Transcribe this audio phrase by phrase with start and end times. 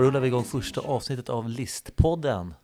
[0.00, 2.54] Då rullar vi igång första avsnittet av Listpodden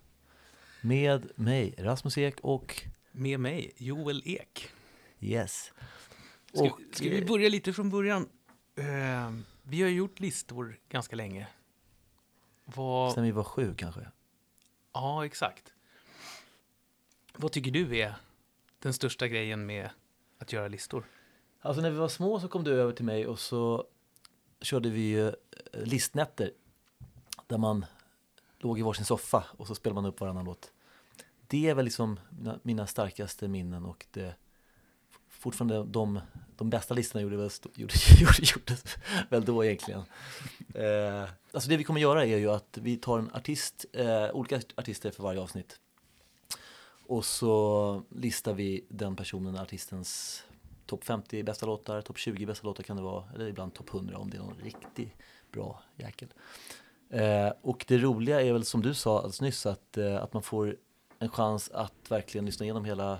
[0.81, 4.69] med mig, Rasmus Ek och Med mig, Joel Ek.
[5.19, 5.73] Yes.
[6.53, 8.29] Ska, Och, ska vi eh, börja lite från början?
[8.75, 9.33] Eh,
[9.63, 11.47] vi har gjort listor ganska länge.
[12.65, 14.07] Vad, Sen vi var sju kanske.
[14.93, 15.73] ja, exakt.
[17.35, 18.15] Vad tycker du är
[18.79, 19.89] den största grejen med
[20.37, 21.05] att göra listor?
[21.61, 23.87] Alltså när vi var små så kom du över till mig och så
[24.61, 25.33] körde vi ju eh,
[25.73, 26.51] listnätter.
[27.47, 27.85] Där man
[28.59, 30.71] låg i varsin soffa och så spelade man upp varannan låt.
[31.47, 34.35] Det är väl liksom mina, mina starkaste minnen och det
[35.29, 36.19] fortfarande de,
[36.57, 38.95] de bästa listorna gjorde väl, sto- gjorde, gjorde, gjordes
[39.29, 40.03] väl då egentligen.
[40.73, 44.61] Eh, alltså det vi kommer göra är ju att vi tar en artist, eh, olika
[44.75, 45.79] artister för varje avsnitt.
[47.07, 50.43] Och så listar vi den personen, artistens
[50.85, 54.17] topp 50 bästa låtar, topp 20 bästa låtar kan det vara, eller ibland topp 100
[54.17, 55.13] om det är någon riktigt
[55.51, 56.27] bra jäkel.
[57.09, 60.43] Eh, och det roliga är väl som du sa alldeles nyss att, eh, att man
[60.43, 60.75] får
[61.19, 63.19] en chans att verkligen lyssna igenom hela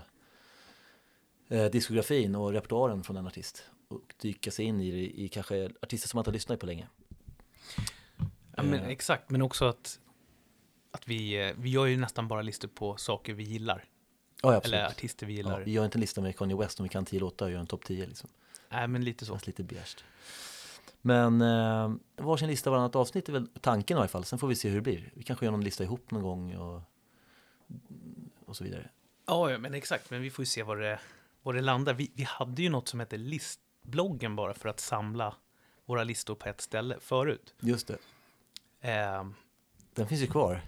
[1.50, 5.70] eh, diskografin och repertoaren från en artist och dyka sig in i, det, i kanske
[5.82, 6.88] artister som man inte har lyssnat på länge.
[8.56, 8.88] Ja, men, Eh.
[8.88, 10.00] exakt, men också att,
[10.92, 13.86] att vi, eh, vi gör ju nästan bara listor på saker vi gillar.
[14.44, 14.76] Ja, ja, absolut.
[14.76, 15.60] Eller artister vi Ja, gillar.
[15.62, 17.60] vi gör inte en lista med Kanye West om vi kan 10 låtar och gör
[17.60, 18.30] en topp 10 liksom.
[18.70, 19.34] Nej, men lite så.
[19.34, 19.96] känns lite beige.
[21.02, 24.24] Men eh, varsin lista varannat avsnitt är väl tanken i alla fall.
[24.26, 25.12] Sen får vi se hur det blir.
[25.14, 26.82] Vi kanske gör någon lista ihop någon gång och,
[28.46, 28.90] och så vidare.
[29.26, 30.10] Ja, ja, men exakt.
[30.10, 31.00] Men vi får ju se var det,
[31.42, 31.94] var det landar.
[31.94, 35.36] Vi, vi hade ju något som hette listbloggen bara för att samla
[35.86, 37.54] våra listor på ett ställe förut.
[37.60, 37.98] Just det.
[38.92, 39.28] Eh,
[39.94, 40.62] Den finns ju kvar.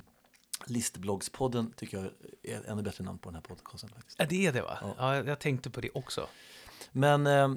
[0.66, 2.06] Listbloggspodden tycker jag
[2.44, 4.20] är ett ännu bättre namn på den här podcasten faktiskt.
[4.20, 4.78] Ja, det är det va?
[4.82, 4.96] Ja.
[4.98, 6.28] Ja, jag, jag tänkte på det också.
[6.92, 7.54] Men eh,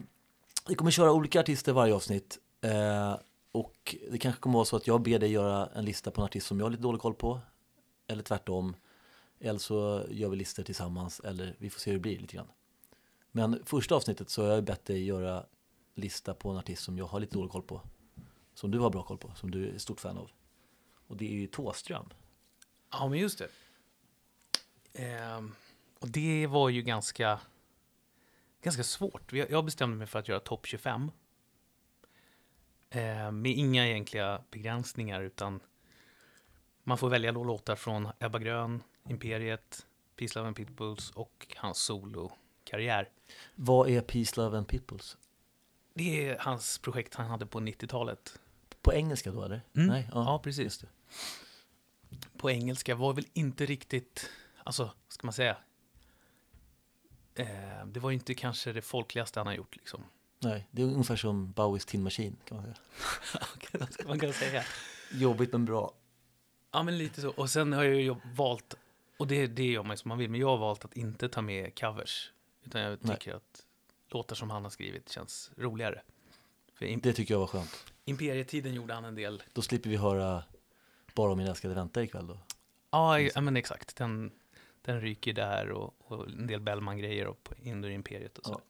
[0.69, 2.39] vi kommer köra olika artister varje avsnitt.
[2.63, 3.17] Eh,
[3.53, 6.25] och det kanske kommer vara så att jag ber dig göra en lista på en
[6.25, 7.41] artist som jag har lite dålig koll på.
[8.07, 8.77] Eller tvärtom.
[9.41, 11.21] Eller så gör vi listor tillsammans.
[11.21, 12.49] Eller vi får se hur det blir lite grann.
[13.33, 15.47] Men första avsnittet så har jag bett dig göra
[15.95, 17.81] lista på en artist som jag har lite dålig koll på.
[18.55, 19.33] Som du har bra koll på.
[19.35, 20.31] Som du är stort fan av.
[21.07, 22.09] Och det är ju Thåström.
[22.91, 23.49] Ja, men just det.
[24.95, 25.55] Ehm,
[25.99, 27.41] och det var ju ganska,
[28.63, 29.33] ganska svårt.
[29.33, 31.11] Jag bestämde mig för att göra topp 25.
[32.95, 35.61] Ehm, med inga egentliga begränsningar, utan
[36.83, 39.87] man får välja låtar från Ebba Grön, Imperiet,
[40.17, 43.09] Peace Love and Pitbulls och hans solokarriär.
[43.55, 45.17] Vad är Peace, Love and Peoples?
[45.95, 48.41] Det är hans projekt han hade på 90-talet.
[48.83, 49.63] På engelska då eller?
[49.77, 49.89] Mm.
[49.89, 50.65] Nej, Ja, precis.
[50.65, 50.89] Just det.
[52.39, 54.31] På engelska var väl inte riktigt,
[54.65, 55.57] alltså, ska man säga?
[57.35, 60.05] Eh, det var ju inte kanske det folkligaste han har gjort liksom.
[60.43, 63.87] Nej, det är ungefär som Bowies Tin Machine kan man säga.
[63.91, 64.65] Ska man kunna säga?
[65.13, 65.95] Jobbigt men bra.
[66.71, 67.31] Ja, men lite så.
[67.31, 68.75] Och sen har jag ju valt,
[69.17, 71.29] och det, det gör man ju som man vill, men jag har valt att inte
[71.29, 72.33] ta med covers.
[72.65, 73.17] Utan jag Nej.
[73.17, 73.67] tycker att
[74.09, 76.03] låtar som han har skrivit känns roligare.
[76.79, 77.93] Det tycker jag var skönt.
[78.05, 79.43] Imperietiden gjorde han en del.
[79.53, 80.45] Då slipper vi höra
[81.15, 82.39] bara om min älskade väntar ikväll då.
[82.91, 83.97] Ja, ja men exakt.
[83.97, 84.33] Den,
[84.83, 88.53] den ryker där och, och en del Bellman-grejer på Indoor Imperiet och så.
[88.53, 88.61] Ja,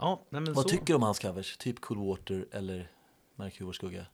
[0.00, 0.68] ja nej, men Vad så.
[0.68, 1.56] tycker du om hans covers?
[1.56, 2.90] Typ Cool Water eller
[3.34, 4.06] Merkur skugga?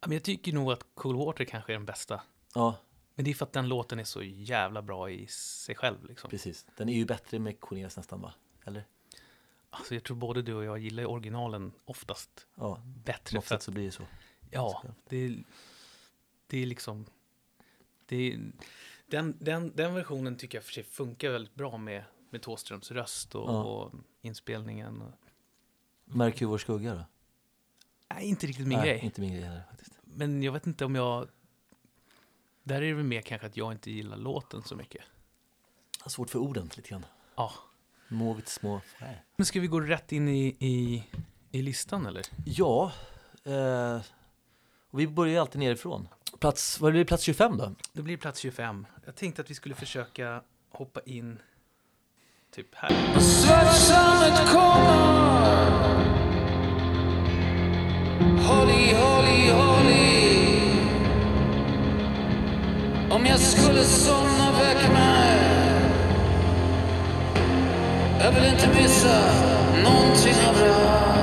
[0.00, 2.22] Ja, men jag tycker nog att Cool Water kanske är den bästa.
[2.54, 2.76] Ja,
[3.14, 6.04] Men det är för att den låten är så jävla bra i sig själv.
[6.08, 6.30] Liksom.
[6.30, 6.66] precis.
[6.76, 8.32] Den är ju bättre med Cornelis nästan va?
[8.64, 8.84] Eller?
[9.70, 13.40] Alltså, jag tror både du och jag gillar originalen oftast Ja, på bättre.
[13.42, 14.02] sätt att, så blir det så.
[14.50, 15.42] ja, det är,
[16.46, 17.06] det är liksom...
[18.06, 18.40] Det är,
[19.06, 23.34] den, den, den versionen tycker jag för sig funkar väldigt bra med, med Thåströms röst
[23.34, 23.62] och, Ja.
[23.64, 25.02] och inspelningen.
[25.02, 25.12] Och,
[26.04, 27.04] Merkur skugga då?
[28.14, 29.00] nej, inte riktigt min Nej, grej.
[29.04, 29.92] inte min grej heller faktiskt.
[30.02, 31.28] Men jag vet inte om jag...
[32.62, 35.02] Där är det väl mer kanske att jag inte gillar låten så mycket.
[35.98, 37.06] Jag har svårt för orden lite grann.
[37.36, 37.52] Ja.
[38.08, 39.24] Måvigt små fär.
[39.36, 41.04] Men ska vi gå rätt in i, i,
[41.50, 42.26] i listan eller?
[42.46, 42.92] Ja,
[43.44, 44.00] eh,
[44.90, 46.08] och vi börjar ju alltid nerifrån.
[46.38, 47.74] Plats, vad är det, plats 25 då?
[47.92, 48.86] Det blir plats 25.
[49.04, 51.38] Jag tänkte att vi skulle försöka hoppa in
[52.56, 53.20] typ här.
[53.20, 55.28] Svartsammet kommer.
[58.48, 60.70] Holly, Holly, Holly
[63.10, 65.38] Om jag skulle somna, väck mig.
[68.20, 69.20] Jag vill inte missa
[69.84, 71.18] någonting av det här.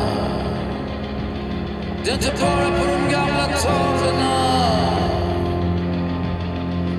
[2.04, 4.36] Det är inte bara på de gamla tavlorna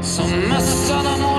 [0.03, 1.36] Som mästarna målat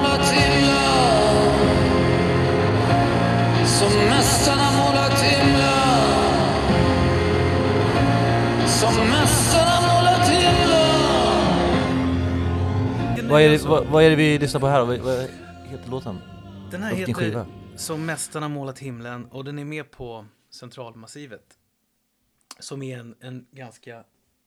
[13.30, 14.86] Vad är, det, vad, vad är det vi lyssnar på här då?
[14.86, 15.28] Vad, vad
[15.66, 16.20] heter låten?
[16.72, 17.48] Den här Vilken heter skiva?
[17.76, 21.58] Som Mästarna målat himlen och den är med på Centralmassivet.
[22.60, 24.04] Som är en, en ganska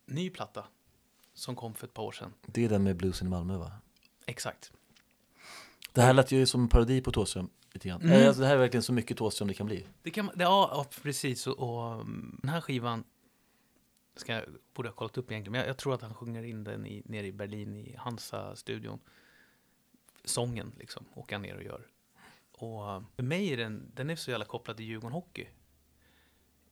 [0.06, 0.64] ny platta
[1.34, 2.32] som kom för ett par år sedan.
[2.46, 3.72] Det är den med bluesen i Malmö va?
[4.26, 4.72] Exakt.
[5.92, 8.02] Det här lät ju som en parodi på Thåström lite grann.
[8.02, 8.12] Mm.
[8.20, 9.86] Eh, Alltså, det här är verkligen så mycket Thåström det kan bli.
[10.02, 11.46] Det kan, det, ja, ja, precis.
[11.46, 13.04] Och, och mm, den här skivan
[14.20, 14.44] ska, jag-
[14.74, 15.52] borde jag ha kollat upp egentligen.
[15.52, 19.00] Men jag, jag tror att han sjunger in den i, nere i Berlin i Hansa-studion.
[20.24, 21.86] Sången liksom, åker han ner och gör.
[22.52, 25.46] Och för mig är den, den är så jävla kopplad till Djurgården Hockey.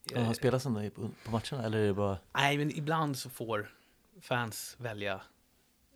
[0.05, 0.21] Ja,
[0.65, 2.19] han då på, på matcherna eller är det bara?
[2.33, 3.75] Nej, men ibland så får
[4.21, 5.23] fans välja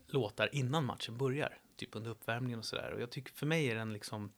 [0.07, 1.57] låtar innan matchen börjar.
[1.75, 2.91] Typ under uppvärmningen och sådär.
[2.91, 4.31] Och jag tycker för mig är den liksom...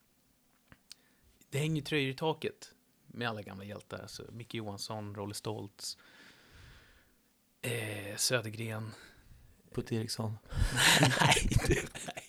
[1.49, 2.75] Det hänger tröjor i taket
[3.07, 4.01] med alla gamla hjältar.
[4.01, 5.97] Alltså Micke Johansson, Rolle Stoltz,
[7.71, 8.91] eh, Södergren.
[9.73, 10.37] Putte Eriksson?
[11.01, 12.23] nej, det- nej,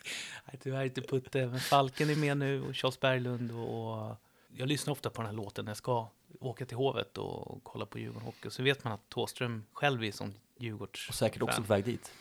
[0.46, 1.46] nej, tyvärr inte Putte.
[1.46, 3.50] Men Falken är med nu och Charles Berglund.
[3.52, 4.16] Och, och
[4.56, 6.08] jag lyssnar ofta på den här låten när jag ska
[6.40, 8.48] åka till Hovet och kolla på Djurgården Hockey.
[8.48, 11.84] Och så vet man att Thåström själv är som Djurgårds Och säkert också på väg
[11.84, 12.12] dit.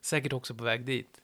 [0.00, 1.18] Säkert också på väg dit.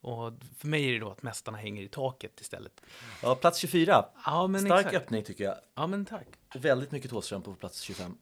[0.00, 2.80] Och för mig är det då att mästarna hänger i taket istället.
[3.22, 4.04] Ja, plats 24.
[4.26, 4.96] Ja, Stark exakt.
[4.96, 5.56] öppning tycker jag.
[5.74, 6.26] Ja, men tack.
[6.54, 8.18] Och väldigt mycket Thåström på plats 25.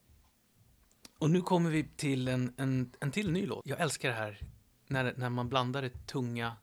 [1.20, 3.66] Och nu kommer vi till en, en, en till ny låt.
[3.66, 4.38] Jag älskar det här
[4.86, 6.56] när, när man blandar det tunga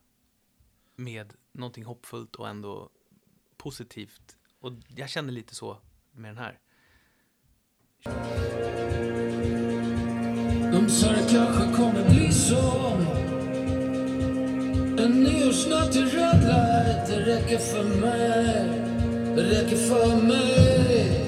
[0.96, 2.90] med någonting hoppfullt och ändå
[3.58, 4.38] positivt.
[4.60, 5.78] Och jag känner lite så
[6.12, 6.60] med den här.
[10.72, 12.92] De sa det kanske kommer bli så
[15.04, 18.68] En nyårsnatt i röd light Det räcker för mig
[19.36, 21.27] Det räcker för mig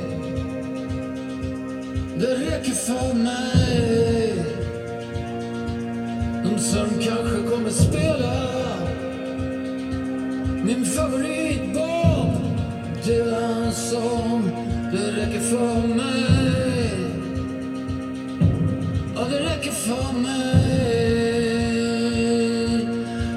[2.19, 4.43] det räcker för mig.
[6.43, 8.33] De de kanske kommer spela.
[10.63, 12.31] Min favorit Bob
[13.05, 14.51] Dylans sång.
[14.91, 16.93] Det räcker för mig.
[19.15, 20.59] Ja, det räcker för mig.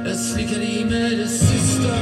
[0.06, 1.94] Jag slickar i mig det sista.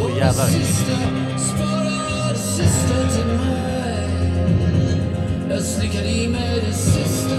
[0.00, 0.98] Och det sista
[1.38, 3.67] Sparar det sista till mig
[5.58, 7.34] Jag slickar i mig det sista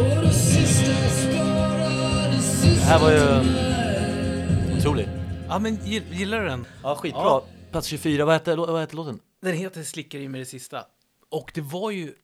[0.00, 5.08] Och det sista Sparar det sista här var ju- till mig Otrolig.
[5.48, 6.66] Ja, men gill- gillar du den?
[6.82, 7.20] Ja, skitbra.
[7.22, 7.44] Ja.
[7.70, 8.24] Plats 24.
[8.24, 9.20] Vad heter, vad heter låten?
[9.40, 10.86] Den heter Slickar i mig det sista.
[11.28, 12.14] Och det var ju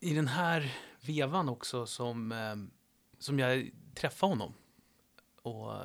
[0.00, 0.72] i den här
[1.06, 2.38] vevan också som, eh,
[3.18, 4.52] som jag träffade honom.
[5.42, 5.80] Och eh,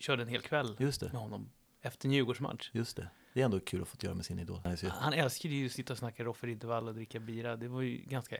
[0.00, 1.12] körde en hel kväll Just det.
[1.12, 1.50] med honom
[1.82, 2.70] efter en Djurgårdsmatch.
[2.72, 3.08] Just det.
[3.34, 4.60] Det är ändå kul att få göra med sin idol.
[4.88, 7.56] Han älskade ju att sitta och snacka Roffe Riddervall och dricka bira.
[7.56, 8.36] Det var ju ganska...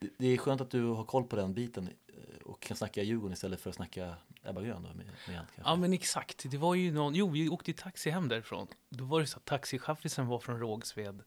[0.00, 3.02] Det- Det är skönt att du har koll på den biten eh, och kan snacka
[3.02, 4.14] Djurgården istället för att snacka
[4.44, 5.06] Ebba Grön då, med, med
[5.36, 5.60] kanske.
[5.64, 6.50] Ja men exakt.
[6.50, 7.14] Det var ju någon...
[7.14, 8.66] Jo, vi åkte i taxi hem därifrån.
[8.88, 11.22] Då var det så att taxichaffisen var från Rågsved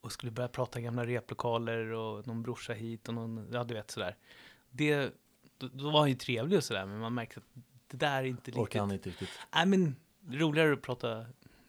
[0.00, 3.48] och skulle börja prata gamla replokaler och någon brorsa hit och någon...
[3.52, 4.16] Ja, du vet sådär.
[4.70, 5.12] Det...
[5.58, 8.24] Då, då var han ju trevlig och sådär, men man märkte att det där är
[8.24, 8.56] inte riktigt...
[8.62, 9.28] Orkar han inte riktigt.
[9.54, 9.96] Nej, men
[10.30, 11.26] roligare att prata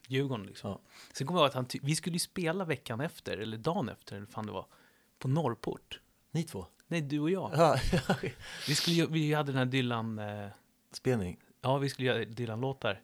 [0.07, 0.69] Djurgården liksom.
[0.69, 0.79] Ja.
[1.13, 1.81] Sen kommer jag ihåg att han...
[1.81, 4.65] Vi skulle ju spela veckan efter, eller dagen efter, eller fan det var,
[5.19, 5.99] på Norrport.
[6.31, 6.65] Ni två?
[6.87, 7.51] Nej, du och jag.
[7.55, 7.77] Ja,
[8.67, 10.19] Vi, skulle, vi hade den här Dylan...
[10.19, 10.47] Eh,
[10.91, 11.39] spelning.
[11.61, 13.01] Ja, vi skulle göra Dylan-låtar.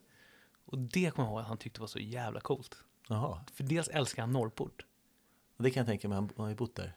[0.64, 2.76] Och det kommer jag ihåg att han tyckte var så jävla coolt.
[3.08, 4.84] Jaha, För dels älskar han Norrport.
[5.58, 6.16] det kan jag tänka mig.
[6.16, 6.96] Han har ju bott där.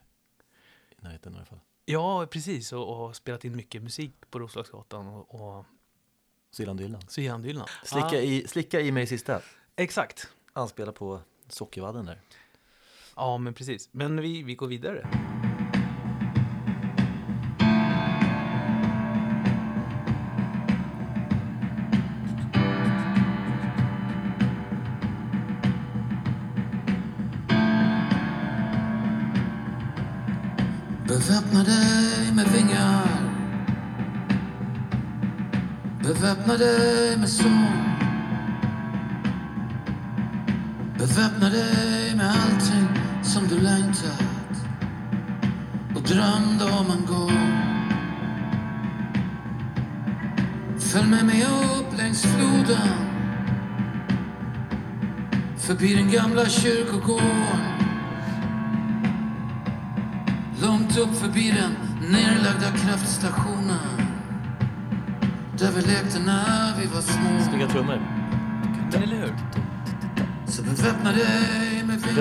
[0.89, 1.59] I närheten i alla fall.
[1.85, 2.73] Ja, precis.
[2.73, 5.07] Och, och spelat in mycket musik på Roslagsgatan.
[5.07, 5.65] Och, och
[6.51, 7.01] Så gillar han Dylan.
[7.07, 7.67] så ger han Dylan.
[7.85, 9.41] Slicka, Ja, i, slicka i mig sista.
[9.75, 10.27] Exakt.
[10.53, 12.19] Anspelar på sockervadden där.
[13.15, 13.89] Ja, men precis.
[13.91, 15.07] Men vi, vi går vidare.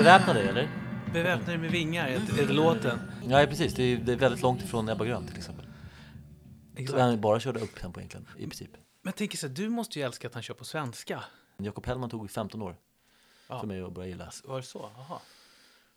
[0.03, 0.69] Dig med vingar Beväpna dig eller?
[1.13, 2.99] Beväpna dig med vingar, är, låten?
[3.27, 3.73] Ja, precis.
[3.73, 5.65] Det är, det är väldigt långt ifrån Ebba Grön till exempel.
[6.75, 6.99] Exakt.
[6.99, 8.71] Han bara körde upp tempo egentligen, i princip.
[8.71, 11.23] Men jag tänker så här, du måste ju älska att han kör på svenska.
[11.57, 12.75] Jakob Hellman tog 15 år
[13.47, 13.59] Ja.
[13.59, 14.31] för mig att börja gilla.
[14.43, 14.89] Var det så?
[14.95, 15.19] Jaha.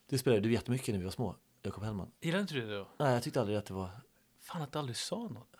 [0.08, 2.10] Det spelade du jättemycket när vi var små, Jakob Hellman.
[2.20, 2.88] Gillade inte du det då?
[2.98, 3.90] Nej, jag tyckte aldrig att det var...
[4.40, 5.56] Fan att du aldrig sa något.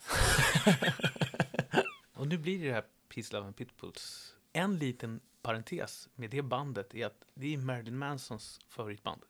[2.15, 2.85] och nu blir det det här
[3.15, 4.35] Peace, Love and Pitbulls.
[4.53, 9.23] En liten parentes med det bandet är att det är Marilyn Mansons favoritband.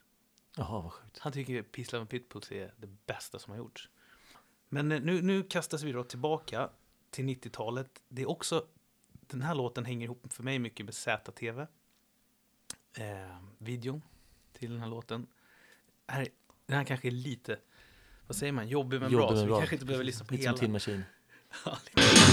[0.57, 1.19] Jaha, vad sjukt.
[1.19, 3.91] Han tycker Peace, Love and Pitbulls är det bästa som har gjorts.
[4.69, 6.71] Men eh, nu, nu kastas vi då tillbaka
[7.11, 8.03] till 90-talet.
[8.09, 8.67] Det är också,
[9.13, 11.67] den här låten hänger ihop för mig mycket med ZTV.
[12.99, 14.03] Eh, videon
[14.53, 15.27] till den här låten.
[16.07, 16.29] Här,
[16.67, 17.59] den här kanske är lite,
[18.27, 19.21] vad säger man, jobbig men bra.
[19.21, 19.59] Jobbig Så men vi bra.
[19.59, 20.59] kanske inte behöver lyssna på Lite som hela.
[20.59, 21.03] Tin Machine.
[21.85, 21.93] Lite.
[21.95, 22.26] Tell me a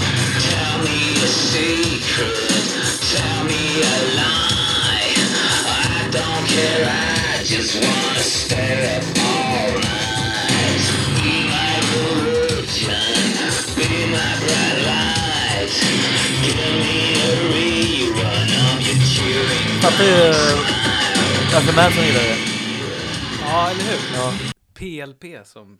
[19.81, 20.33] Fattar ju
[21.53, 22.37] varför Manson gillar det.
[23.41, 23.99] ja, eller hur?
[24.15, 24.33] Ja.
[24.73, 25.79] PLP som,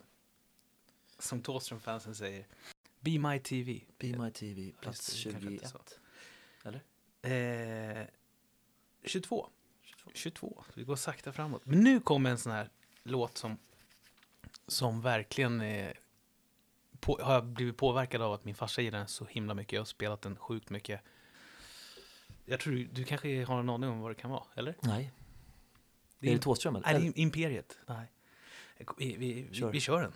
[1.20, 2.46] som Thåström-fansen säger.
[3.04, 3.82] Be My TV.
[4.00, 5.72] Be My TV, plats Just det, kanske inte 21.
[5.72, 6.70] så.
[6.70, 8.00] Eller?
[8.02, 8.08] Eh,
[9.06, 9.50] 22.
[10.14, 10.64] 22.
[10.74, 11.62] Vi går sakta framåt.
[11.66, 12.70] Men nu kommer en sån här
[13.04, 13.58] låt som,
[14.68, 15.92] som verkligen eh,
[17.00, 19.74] på, har jag blivit påverkad av att min farsa gillar den så himla mycket.
[19.74, 21.02] Jag har spelat den sjukt mycket.
[22.46, 24.76] Jag tror du, du kanske har en aning om vad det kan vara, eller?
[24.82, 25.12] Nej.
[26.20, 26.94] Det är är- det Thåström eller?
[26.94, 27.78] Nej, det är Imperiet.
[27.86, 28.08] Nej.
[28.98, 30.14] Vi, vi, vi, vi kör den.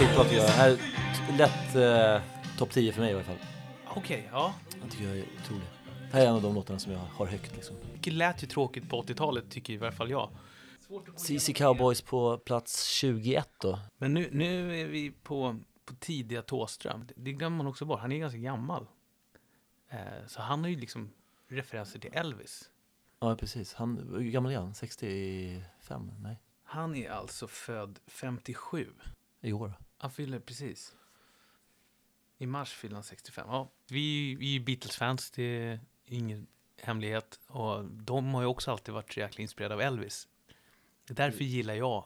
[0.00, 0.48] Skitbra tycker jag.
[0.48, 2.22] Här är lätt eh,
[2.58, 3.36] topp 10 för mig i alla fall.
[3.96, 4.54] Okej, ja.
[4.82, 5.66] Jag tycker jag är otrolig.
[6.10, 7.76] Det här är en av de låtarna som jag har högt liksom.
[8.02, 10.30] Det lät ju tråkigt på 80-talet, tycker i alla fall jag.
[11.16, 13.78] CC Cowboys på plats 21 då.
[13.98, 17.08] Men nu, nu är vi på, på tidiga Thåström.
[17.16, 18.00] Det glömmer man också bort.
[18.00, 18.86] Han är ganska gammal.
[19.90, 21.10] Eh, så han har ju liksom
[21.48, 22.70] referenser till Elvis.
[23.20, 23.74] Ja, precis.
[23.74, 24.74] Han, hur gammal är han?
[24.74, 26.12] 65?
[26.18, 28.88] Nej, Han är alltså född 57.
[29.40, 29.74] i år.
[30.00, 30.96] Han fyller precis.
[32.38, 33.46] I mars fyller han 65.
[33.48, 37.40] Ja, vi, vi är Beatles-fans, det är ingen hemlighet.
[37.46, 40.28] Och de har ju också alltid varit så jäkla inspirerade av Elvis.
[41.06, 42.04] Därför gillar jag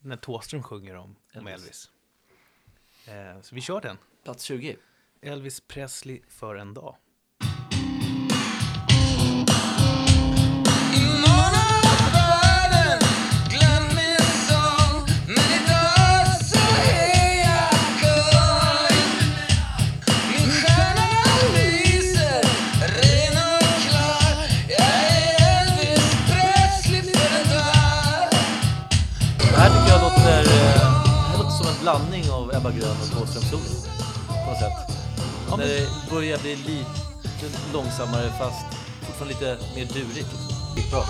[0.00, 1.90] när Thåström sjunger om, om Elvis.
[3.06, 3.36] Elvis.
[3.36, 3.98] Eh, så vi kör den.
[4.24, 4.76] Plats 20.
[5.20, 6.96] Elvis Presley för en dag.
[32.68, 33.62] Ebba Grön och Thåström Solo.
[34.28, 34.96] På något sätt.
[35.48, 40.28] Ja, När men- det börjar bli lite långsammare fast fortfarande lite mer durigt.
[40.90, 41.04] Bra.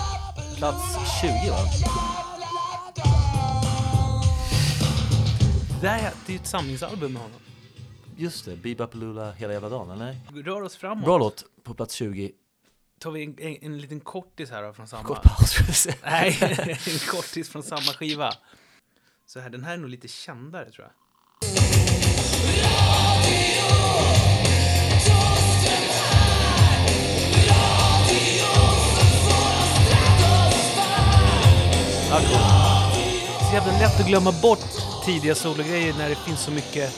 [0.57, 1.59] Plats 20 va?
[5.81, 7.41] Det här är det är ju ett samlingsalbum med honom.
[8.17, 10.17] Just det, Bebop hela jävla dagen, eller?
[10.33, 11.05] Vi rör oss framåt.
[11.05, 12.33] Bra låt på plats 20.
[12.99, 15.05] Tar vi en, en, en liten kortis här då från samma...
[15.05, 15.89] Kort paus.
[16.03, 16.39] Nej,
[16.87, 18.33] en kortis från samma skiva.
[19.27, 21.08] Så här, den här är nog lite kändare tror jag.
[32.09, 34.59] Så jävla lätt att glömma bort
[35.05, 36.93] tidiga sologrejer när det finns så mycket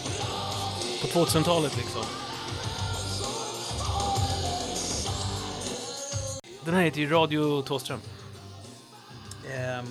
[1.02, 2.02] på 2000-talet liksom.
[6.64, 8.00] Den här heter ju Radio Thåström.
[9.50, 9.86] Ehm,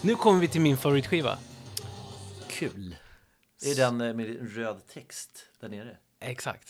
[0.00, 1.38] nu kommer vi till min favoritskiva.
[2.48, 2.96] Kul.
[3.60, 5.96] Det är den eh, med röd text där nere.
[6.20, 6.68] Exakt.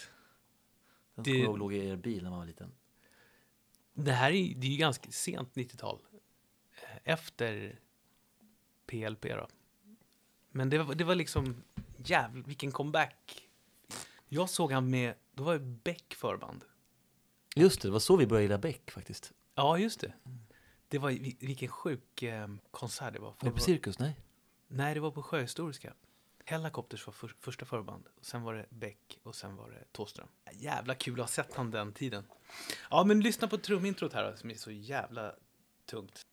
[1.15, 2.73] Den Det- låg i er bil när man var liten.
[3.95, 5.99] Det här är, det är ju ganska sent 90-tal.
[7.05, 7.79] Efter
[8.87, 9.49] PLP då.
[10.51, 11.63] Men det var, det var liksom,
[11.97, 13.49] jävlar vilken comeback.
[14.29, 16.65] Jag såg han med, då var ju Beck förband.
[17.57, 19.33] Just det, det var så vi började gilla Beck faktiskt.
[19.55, 20.13] Ja, just det.
[20.89, 23.33] Det var, vil- vilken sjuk eh, konsert det var.
[23.33, 23.99] För Var det på Cirkus?
[23.99, 24.17] Nej.
[24.69, 25.95] Nej, det var på Sjöhistoriska.
[26.45, 28.07] Hellacopters var för, första förband.
[28.21, 30.29] Sen var det Beck och sen var det Thåström.
[30.53, 32.25] Jävla kul att ha sett han den tiden.
[32.91, 35.35] Ja, men lyssna på trumintrot här som är så jävla
[35.87, 36.27] tungt.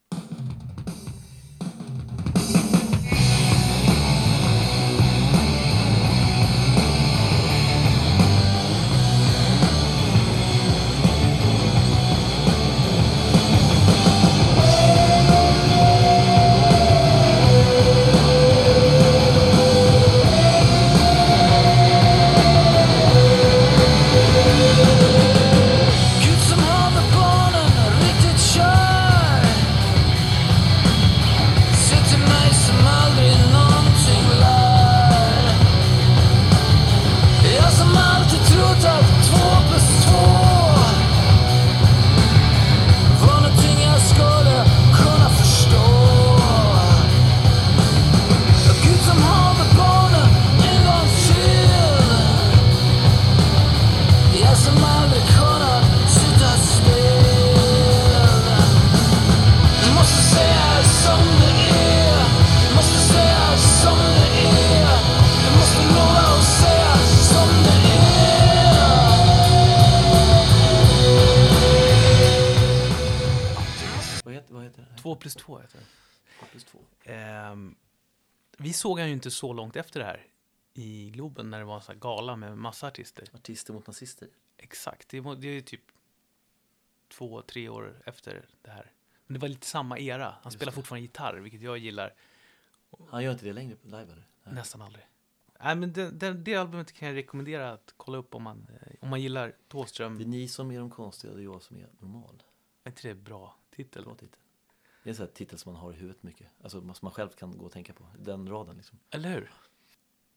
[78.80, 80.28] Såg han ju inte så långt efter det här
[80.74, 83.30] i Globen när det var en sån här gala med massa artister.
[83.34, 84.30] Artister mot nazister.
[84.58, 85.82] Exakt, det, var, det är ju typ
[87.08, 88.92] två, tre år efter det här.
[89.26, 90.36] Men det var lite samma era.
[90.42, 90.76] Han spelar det.
[90.76, 92.14] fortfarande gitarr, vilket jag gillar
[93.10, 94.28] Han gör inte det längre live eller?
[94.44, 94.54] Nej.
[94.56, 95.06] nästan aldrig.
[95.64, 98.94] Nej, men det, det, det albumet kan jag rekommendera att kolla upp om man, eh,
[99.02, 100.18] om man gillar Thåström.
[100.18, 102.44] Det är ni som är de konstiga och jag som är normal.
[102.84, 104.04] Är inte det bra titel?
[104.04, 104.40] Bra titel.
[105.10, 106.48] Det är en sån här titel som man har i huvudet mycket.
[106.64, 108.04] Alltså som man själv kan gå och tänka på.
[108.20, 109.00] Den raden liksom.
[109.12, 109.52] Eller hur?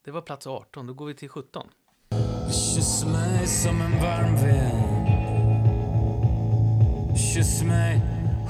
[0.04, 1.68] Det var plats 18, då går vi till 17.
[2.46, 5.08] Kyss mig som en varm vind
[7.18, 8.00] Kyss mig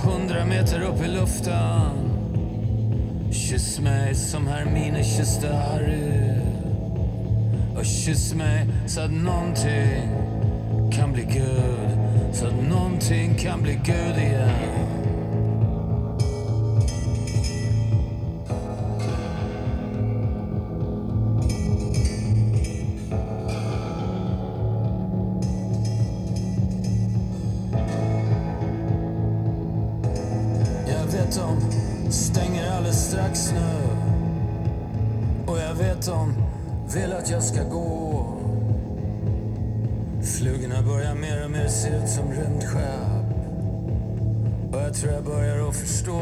[0.05, 2.11] hundra meter upp i luften
[3.33, 6.41] Kyss mig som Hermine kysste Harry
[7.77, 10.11] Och kyss mig så att någonting
[10.93, 11.99] kan bli Gud
[12.33, 14.92] Så att någonting kan bli Gud igen
[45.03, 46.21] tror jag börjar att förstå.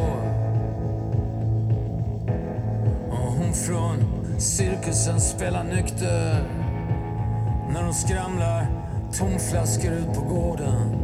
[3.10, 3.96] Och hon från
[4.38, 6.44] cirkusen spelar nykter.
[7.72, 8.66] När hon skramlar
[9.18, 10.96] tomflaskor ut på gården.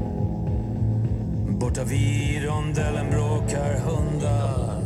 [1.58, 4.82] Borta vid rondellen bråkar hundar.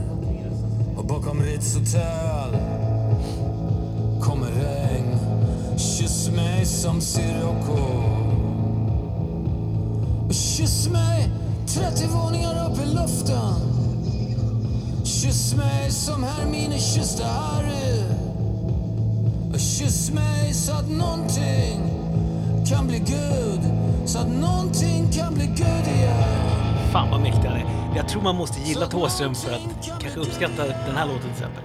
[0.96, 2.56] Och bakom Ritz hotell
[4.20, 5.18] kommer regn.
[5.76, 7.99] Kyss mig som Sirocco
[11.90, 13.54] 30 våningar upp i luften.
[15.04, 18.02] Kyss mig som Hermine kysste Harry.
[19.52, 21.80] Och kyss mig så att någonting
[22.68, 23.60] kan bli Gud.
[24.06, 26.90] Så att någonting kan bli Gud igen.
[26.92, 27.96] Fan vad mäktig han är.
[27.96, 29.60] Jag tror man måste gilla Thåström för att
[30.00, 31.62] kanske uppskatta den här låten till exempel.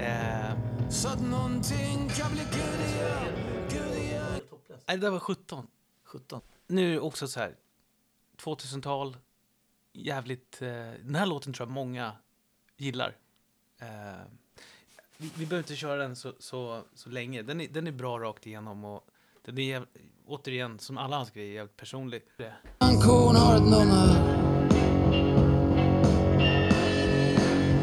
[0.00, 3.32] Eh, Så att någonting kan bli Gud igen.
[3.70, 4.22] Gud igen.
[4.88, 5.66] Nej, det där var 17.
[6.04, 6.40] 17.
[6.66, 7.52] Nu också så här,
[8.44, 9.16] 2000-tal,
[9.98, 10.62] jävligt...
[10.62, 10.68] Eh,
[11.02, 12.12] den här låten tror jag många
[12.76, 13.16] gillar.
[13.80, 13.86] Eh,
[15.16, 17.42] vi, vi behöver inte köra den så, så, så länge.
[17.42, 19.04] Den är, den är bra rakt igenom och
[19.44, 19.86] den är jäv,
[20.26, 22.22] återigen, som alla hans grejer, jävligt personlig.
[22.78, 24.38] Korn har ett nummer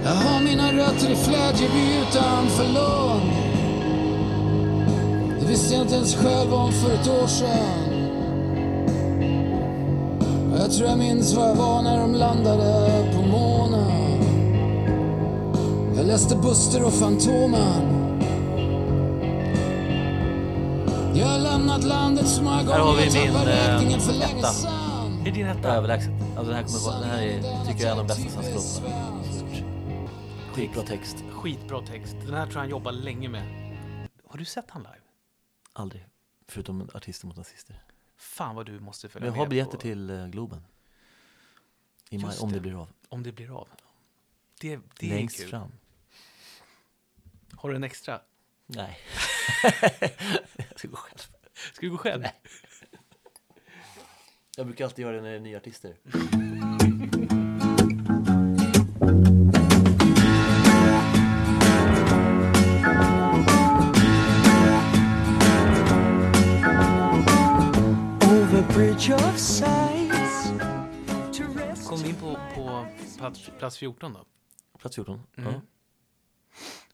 [0.03, 3.31] Jag har mina rötter i Flädjeby utanför Lund
[5.39, 7.84] Det visste jag inte ens själv om för ett år sedan
[10.65, 14.21] jag tror jag minns var jag var när de landade på månen
[15.97, 18.11] Jag läste Buster och Fantomen
[21.15, 24.47] Jag har lämnat landet så många Här har gånger vi min, eh, etta.
[24.47, 25.75] sedan Är det din etta?
[25.75, 26.11] Överlägset.
[26.37, 28.29] Alltså den här kommer vara, den här är, tycker jag är en av de bästa
[28.29, 29.23] svenska låtarna.
[30.53, 31.17] Skitbra text.
[31.31, 32.15] Skitbra text.
[32.25, 33.43] Den här tror jag han jobbar länge med.
[34.27, 34.95] Har du sett han live?
[35.73, 36.05] Aldrig.
[36.47, 37.84] Förutom artister mot nazister.
[38.17, 39.77] Fan vad du måste följa jag med har biljetter på.
[39.81, 40.65] till eh, Globen.
[42.09, 42.61] I maj, om det det.
[42.61, 42.89] blir av.
[43.09, 43.67] Om det blir av.
[44.59, 45.49] Det, det är Längst kul.
[45.49, 45.71] fram.
[47.53, 48.21] Har du en extra?
[48.65, 48.99] Nej.
[50.57, 51.19] jag ska gå själv.
[51.73, 52.23] Ska du gå själv?
[54.57, 55.95] Jag brukar alltid göra det när det är nya artister.
[68.75, 68.83] Kom
[72.03, 74.25] vi in på, på plats, plats 14 då.
[74.79, 75.21] Plats 14.
[75.35, 75.53] Mm.
[75.53, 75.61] Ja.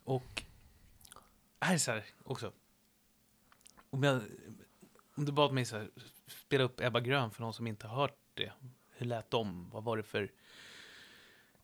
[0.04, 0.44] Och
[1.62, 2.52] här är så här också.
[3.90, 4.22] Om, jag,
[5.16, 5.90] om du bad mig så här,
[6.28, 8.52] spela upp Ebba Grön för någon som inte har hört det.
[8.90, 9.70] Hur lät de?
[9.70, 10.32] Vad var det för,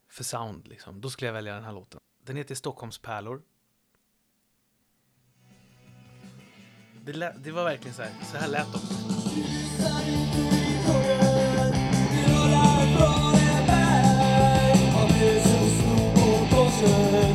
[0.08, 1.02] för sound liksom?
[1.02, 2.00] Då skulle jag välja den här låten.
[2.24, 3.42] Den heter Stockholms pärlor.
[7.02, 9.17] Det, lät, det var verkligen så här, så här lät de.
[16.80, 17.27] Aldrig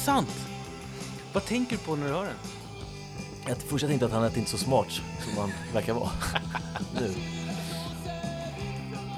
[0.00, 0.46] sant?
[1.32, 2.36] Vad tänker du på när du hör den?
[3.48, 6.10] Jag först jag tänkte att han lät inte så smart som han verkar vara.
[6.94, 7.14] nu.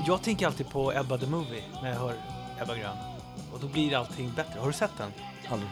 [0.07, 2.15] Jag tänker alltid på Ebba the Movie när jag hör
[2.63, 2.97] Ebba Grön.
[3.53, 4.61] Och då blir allting bättre.
[4.61, 5.13] Har du sett den?
[5.49, 5.71] Aldrig.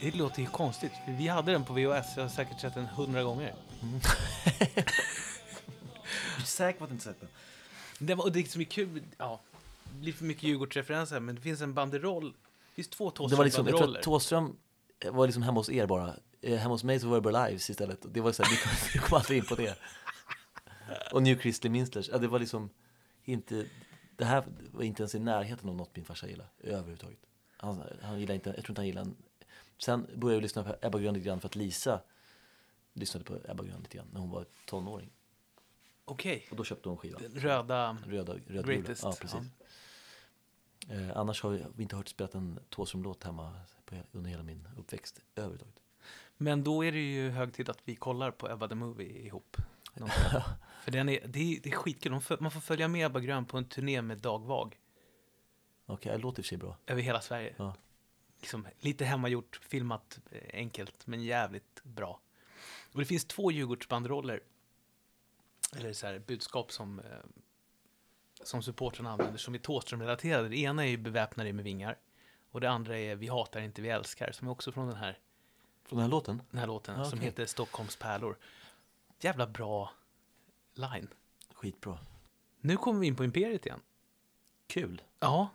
[0.00, 0.92] Det låter ju konstigt.
[1.06, 2.16] Vi hade den på VHS.
[2.16, 3.54] Jag har säkert sett den hundra gånger.
[6.36, 7.28] Är du säker på att du inte sett den?
[7.98, 9.40] Det, var, och det som är kul, ja,
[9.84, 12.32] det blir för mycket Djurgårdsreferenser, men det finns en banderoll.
[12.76, 14.56] Finns två Det var liksom, jag tror att Thåström
[15.04, 16.16] var liksom hemma hos er bara.
[16.40, 17.98] Eh, Hemma hos mig så var det bara lives istället.
[18.14, 19.78] Det var så här, vi kom, vi kom aldrig in på det.
[21.12, 22.70] Och New Chrisley Minsters, ja, det var liksom
[23.24, 23.66] inte,
[24.16, 27.18] det här var inte ens i närheten av något min farsa gillade överhuvudtaget.
[27.56, 29.16] Han, han gillade inte, jag tror inte han gillade en,
[29.78, 32.00] Sen började jag lyssna på Ebba Grön lite grann för att Lisa
[32.92, 35.10] lyssnade på Ebba Grön lite grann när hon var tonåring.
[36.04, 37.22] Okej, Och då köpte hon skivan.
[37.22, 39.02] den röda Röda, röda Greatest.
[39.02, 39.40] Ja, precis.
[40.88, 45.20] Eh, annars har vi, inte hört spelat en Thåström-låt hemma på, under hela min uppväxt
[45.34, 45.80] överhuvudtaget.
[46.36, 49.56] Men då är det ju hög tid att vi kollar på Ebba the Movie ihop.
[50.84, 52.20] För den är, det, är, det är skitkul.
[52.40, 54.78] Man får följa med Ebba Grön på en turné med Dag Vag
[55.86, 56.76] Okej, det låter i sig bra.
[56.86, 57.54] över hela Sverige.
[57.56, 57.74] Ja.
[58.40, 62.20] Liksom, lite hemmagjort, filmat eh, enkelt, men jävligt bra.
[62.92, 64.40] Och det finns två Djurgårdsbanderoller,
[65.76, 67.04] eller så här, budskap som, eh,
[68.46, 70.48] som supportrarna använder, som är Thåström-relaterade.
[70.48, 71.98] Det ena är ju beväpna dig med vingar,
[72.50, 75.18] och det andra är vi hatar inte, vi älskar, som är också från den här,
[75.84, 76.42] Från den här låten?
[76.50, 77.28] den här låten, Ja, som okej.
[77.28, 78.36] heter Stockholms pärlor.
[79.20, 79.90] Jävla bra
[80.74, 81.08] line.
[81.54, 81.98] Skitbra.
[82.60, 83.80] Nu kommer vi in på Imperiet igen.
[84.66, 85.02] Kul.
[85.20, 85.48] Ja.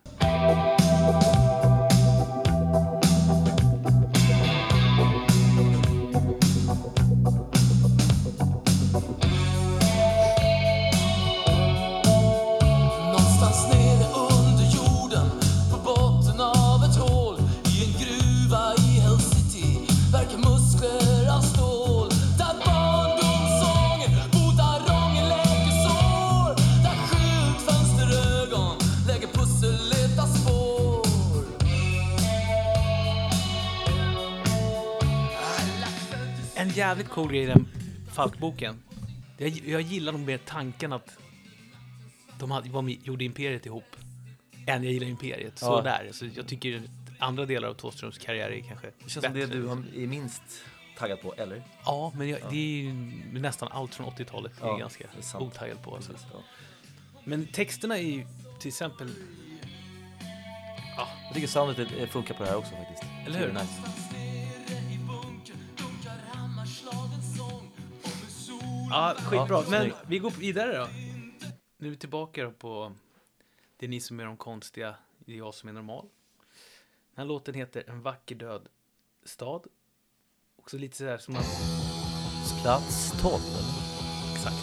[36.72, 37.68] Jävligt cool grej i den
[38.14, 38.80] Falkboken.
[39.38, 41.18] Jag, jag gillar nog mer tanken att
[42.40, 43.96] de hade, var med, gjorde Imperiet ihop
[44.68, 45.60] än jag gillar Imperiet.
[45.60, 45.82] Så Ja.
[45.82, 46.10] där.
[46.12, 46.82] Så jag tycker
[47.20, 49.60] andra delar av Thåströms karriär är kanske Det känns som det bättre.
[49.94, 50.42] du är minst
[50.98, 51.64] taggad på, eller?
[51.86, 52.94] Ja, men jag, det är ju
[53.40, 54.52] nästan allt från 80-talet.
[54.60, 55.98] Jag är Ja, ganska det är otaggad på.
[56.02, 56.12] Så.
[56.12, 56.40] Precis, ja.
[57.24, 58.26] Men texterna är ju
[58.60, 59.10] till exempel...
[60.98, 63.04] Ja, Jag tycker soundet funkar på det här också faktiskt.
[63.26, 63.58] Eller hur?
[68.92, 69.64] Ja, skitbra.
[69.70, 70.88] Men vi går vidare då.
[71.78, 72.94] Nu är vi tillbaka då på
[73.78, 76.06] Det är ni som är de konstiga, det är jag som är normal.
[77.16, 78.68] Den här låten heter En vacker död
[79.26, 79.68] stad.
[80.56, 81.82] Också lite sådär som att...
[82.62, 83.42] Plats 12.
[84.36, 84.56] Exakt.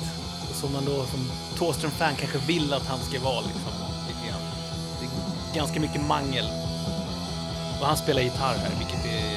[0.60, 1.20] Som man då som
[1.58, 3.72] Thåström-fan kanske vill att han ska vara liksom.
[4.08, 4.40] Lite grann.
[5.00, 6.44] Det är ganska mycket mangel.
[7.80, 9.27] Och han spelar gitarr här, vilket är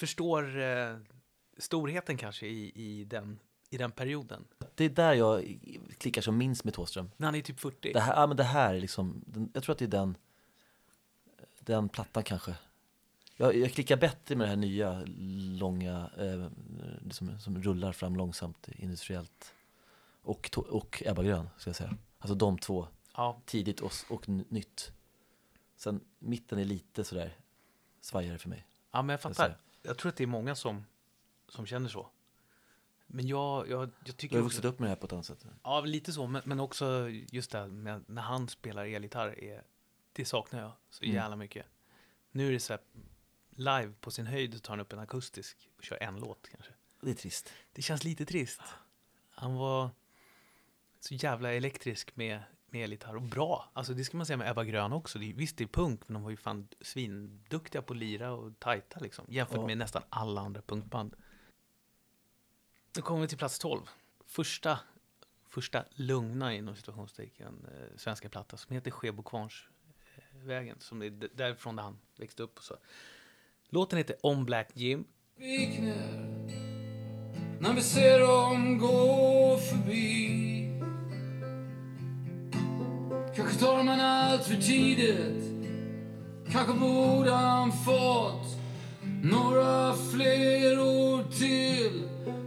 [0.00, 0.96] förstår eh,
[1.58, 3.38] storheten kanske i, i, den,
[3.70, 4.44] i den perioden?
[4.74, 5.58] Det är där jag
[5.98, 7.10] klickar som minst med Thåström.
[7.16, 7.92] När han är typ 40?
[7.92, 10.16] Det här, ja, men det här är liksom, den, jag tror att det är den,
[11.60, 12.54] den plattan kanske.
[13.36, 15.02] Jag, jag klickar bättre med det här nya,
[15.58, 16.46] långa, eh,
[17.10, 19.54] som, som rullar fram långsamt, industriellt.
[20.22, 21.96] Och, och Ebba Grön, ska jag säga.
[22.18, 22.86] Alltså de två,
[23.16, 24.92] Ja, tidigt och, och nytt.
[25.76, 27.36] Sen mitten är lite sådär
[28.00, 28.66] svajare för mig.
[28.92, 29.58] ja, men jag fattar.
[29.82, 30.86] Jag tror att det är många som,
[31.48, 32.10] som känner så.
[33.06, 35.12] Men jag, jag, jag tycker Du har också- vuxit upp med det här på ett
[35.12, 35.46] annat sätt.
[35.62, 36.26] Ja, lite så.
[36.26, 39.44] Men, men också just det här med när han spelar elgitarr.
[39.44, 39.62] Är,
[40.12, 41.16] det saknar jag så Mm.
[41.16, 41.66] jävla mycket.
[42.30, 42.82] Nu är det så här,
[43.50, 46.72] live på sin höjd tar han upp en akustisk och kör en låt kanske.
[47.00, 47.52] Det är trist.
[47.72, 48.60] Det känns lite trist.
[49.30, 49.90] Han var
[51.00, 53.70] så jävla elektrisk med, med elgitarr och bra.
[53.72, 55.18] Alltså det ska man säga med Ebba Grön också.
[55.18, 58.32] Det, är- visst, det är punk, men de var ju fan svinduktiga på att lira
[58.32, 59.24] och tajta liksom.
[59.28, 59.66] Jämfört Ja.
[59.66, 61.16] med nästan alla andra punkband.
[62.96, 63.80] Nu kommer vi till plats 12.
[64.26, 64.78] Första,
[65.48, 69.48] första lugna inom situationstecken eh, svenska platta som heter Skebo eh,
[70.44, 72.76] vägen Som är därifrån där han växte upp och så.
[73.68, 75.04] Låten heter On Black Jim.
[75.36, 76.26] Vikner
[77.60, 80.59] när vi ser dem gå förbi
[83.36, 85.44] Kanske tar man allt för tidigt.
[86.52, 88.56] Kanske borde han fått
[89.22, 92.02] några fler ord till.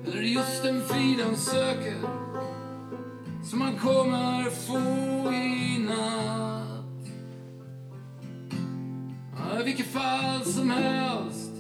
[0.08, 1.96] Eller just den frid han söker
[3.44, 4.78] som han kommer få
[5.34, 7.08] i natt.
[9.38, 11.52] Ja, I vilket fall som helst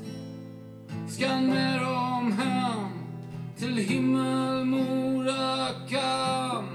[1.09, 2.89] ska han med dem hem
[3.57, 6.72] till himmelmorakam.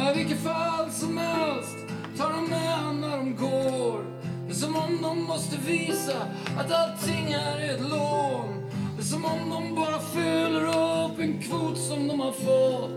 [0.00, 1.76] I vilket fall som helst
[2.16, 4.04] tar de med när de går.
[4.46, 6.22] Det är som om de måste visa
[6.58, 8.70] att allting här är ett lån.
[8.96, 12.96] Det är som om de bara fyller upp en kvot som de har fått.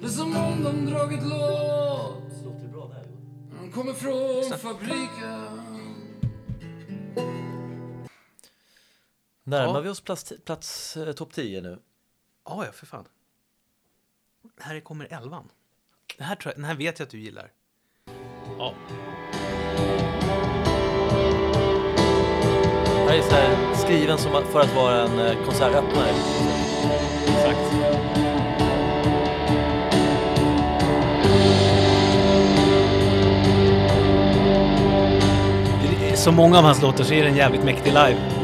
[0.00, 2.44] Det är som om de dragit låt.
[2.44, 3.06] Låter det bra där?
[3.50, 5.60] när De kommer från fabriken.
[9.44, 9.80] Närmar Ja.
[9.80, 11.78] vi oss plats, plats eh, topp 10 nu?
[12.44, 13.04] Ja, ja, för fan.
[14.60, 15.48] Här kommer elvan.
[16.18, 17.50] Den här, tror jag, den här vet jag att du gillar.
[18.58, 18.74] Ja,
[23.06, 26.08] Det här är så här, skriven som för att vara en eh, konsertöppnare.
[27.28, 27.60] exakt.
[36.18, 38.35] Som många av hans låtar så är den jävligt mäktig live.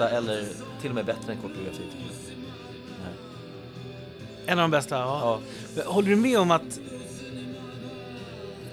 [0.00, 0.44] Bästa eller
[0.80, 1.82] till och med bättre än koreografi.
[4.46, 5.40] En av de bästa, ja.
[5.76, 5.82] Ja.
[5.84, 6.80] Håller du med om att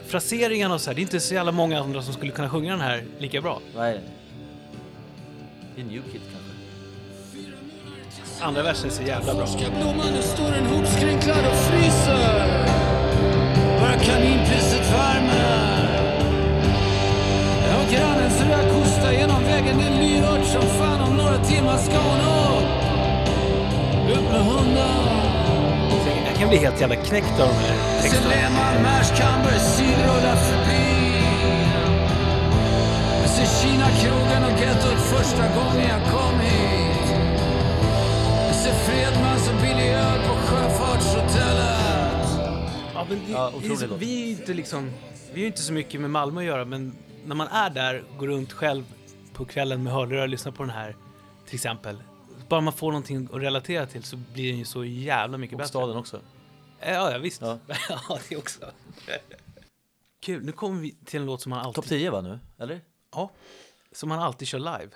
[0.08, 2.72] fraseringarna och så här, det är inte så jävla många andra som skulle kunna sjunga
[2.72, 3.62] den här lika bra.
[3.76, 4.00] Nej.
[5.76, 6.48] Det är New Kid kanske.
[8.42, 9.48] Andra versen är så jävla bra.
[9.80, 12.64] Blomman, nu står en hopskrynklad och fryser
[13.80, 15.88] Bara kaninpriset värmer
[17.88, 20.97] Och grannens rödkosta genom vägen är lyhörd som fan
[21.68, 22.20] Om några timmar ska hon
[24.12, 24.42] upp med
[26.04, 29.60] Så Jag kan bli helt jävla knäckt av de här texterna.
[29.60, 31.18] Sidrullar förbi
[33.22, 37.12] Jag ser Kina-krogen och gettot första gången jag kom hit
[38.48, 42.28] Jag ser Fredmans och billig öl på Sjöfartshotellet
[42.94, 44.00] Ja, men det, Ja, det är otrolig så, låt.
[44.02, 44.92] vi är ju inte liksom,
[45.34, 46.94] vi är ju inte så mycket med Malmö att göra, men
[47.26, 48.84] när man är där, går runt själv
[49.34, 50.96] på kvällen med hörlurar och lyssnar på den här,
[51.48, 52.04] till exempel.
[52.50, 55.58] Bara man får någonting att relatera till så blir den ju så jävla mycket Och
[55.58, 55.70] bättre.
[55.70, 56.22] staden också.
[56.80, 57.42] Ja, ja visst.
[57.42, 57.60] Ja.
[57.90, 58.72] Ja, det också.
[60.20, 62.40] Kul, nu kommer vi till en låt som man alltid, Topp 10 va nu?
[62.58, 62.82] Eller?
[63.12, 63.32] ja,
[63.92, 64.90] som man alltid kör live.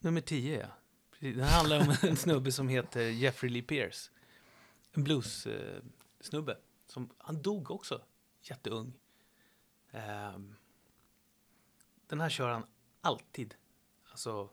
[0.00, 0.66] Nummer 10, ja.
[1.18, 4.10] Den handlar om en snubbe som heter Jeffrey Lee Pierce.
[4.92, 6.56] En blues-snubbe.
[6.86, 8.02] som, han dog också,
[8.42, 8.92] jätteung.
[9.92, 10.54] Ehm,
[12.06, 12.66] den här kör han
[13.00, 13.54] alltid.
[14.10, 14.48] Alltså,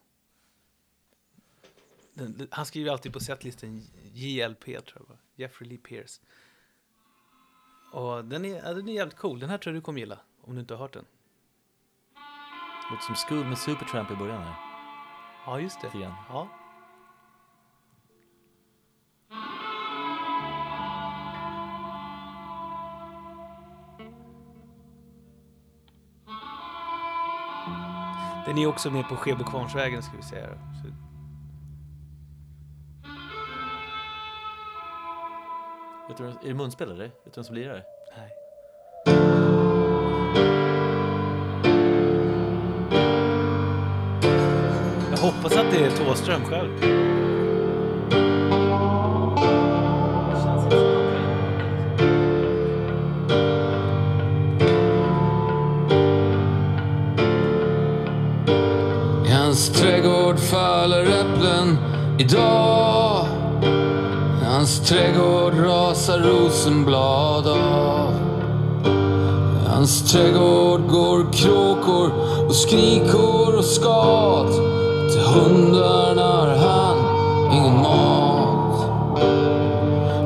[2.14, 3.82] den, han skriver alltid på setlisten
[4.14, 5.18] JLP, tror jag var.
[5.36, 6.22] Jeffrey Lee Pierce.
[7.92, 9.40] Och den är, ja, den är jävligt cool.
[9.40, 11.06] Den här tror jag du kommer gilla, om du inte har hört den.
[12.92, 14.56] Låter som School med Supertramp i början här.
[15.46, 16.00] Ja, just det.
[16.00, 16.14] Grann.
[16.30, 16.50] Ja.
[28.46, 30.48] Den är också med på Skebokvarnsvägen ska vi säga.
[30.48, 31.11] Så,
[36.12, 37.04] Vet du, är det munspel eller?
[37.04, 37.84] Vet du vem som lirar det?
[38.18, 38.36] nej.
[45.12, 46.84] Jag hoppas att det är Thåström själv.
[59.26, 61.78] I hans trädgård faller äpplen
[62.20, 63.11] idag
[64.62, 68.14] hans trädgård rasar rosenblad av.
[69.66, 72.12] I hans trädgård går kråkor
[72.48, 74.52] och skrikor och skat
[75.12, 76.98] Till hundarna har han
[77.54, 78.90] ingen mat.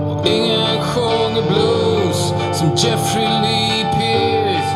[0.10, 4.70] Och ingen sjunger blues som Jeffrey Lee Pears.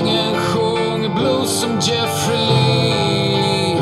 [0.00, 3.80] Ingen sjunger blues som Jeffrey Lee.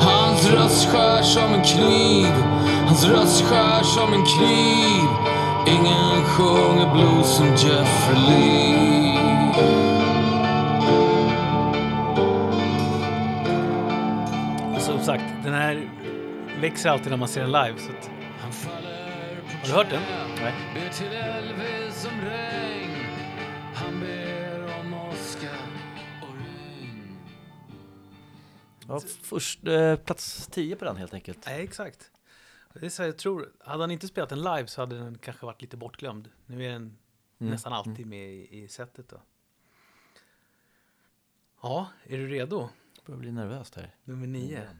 [0.00, 2.45] Hans röst skär som en kniv
[3.08, 5.08] röst skär som en kniv
[5.66, 8.96] Ingen sjunger blues som Jeffrey Lee
[14.80, 15.90] som sagt, den här
[16.60, 17.78] växer alltid när man ser den live.
[17.78, 20.02] Så att, Han faller på har du hört den?
[20.42, 20.54] Nej.
[28.88, 31.38] Ja, först, eh, plats 10 på den helt enkelt.
[31.46, 32.10] Nej, exakt.
[32.80, 35.18] Det är så här, jag tror, hade han inte spelat den live så hade den
[35.18, 36.30] kanske varit lite bortglömd.
[36.46, 36.98] Nu är den
[37.38, 37.50] Mm.
[37.52, 39.22] nästan alltid med i, i setet då.
[41.62, 42.68] Ja, är du redo?
[42.96, 43.94] Jag börjar bli nervöst här.
[44.04, 44.62] Nummer nio.
[44.62, 44.76] Mm.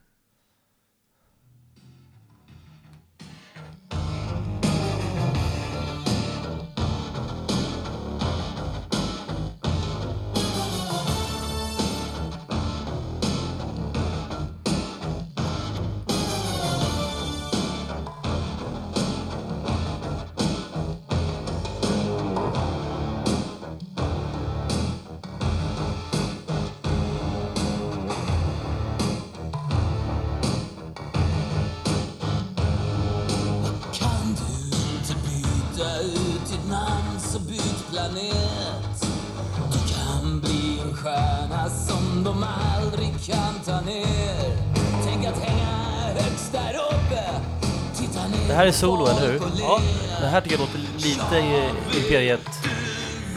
[48.66, 49.40] Här är solo, eller hur?
[49.58, 49.80] Ja.
[50.20, 51.62] Det här tycker jag låter lite
[51.98, 52.40] Imperiet.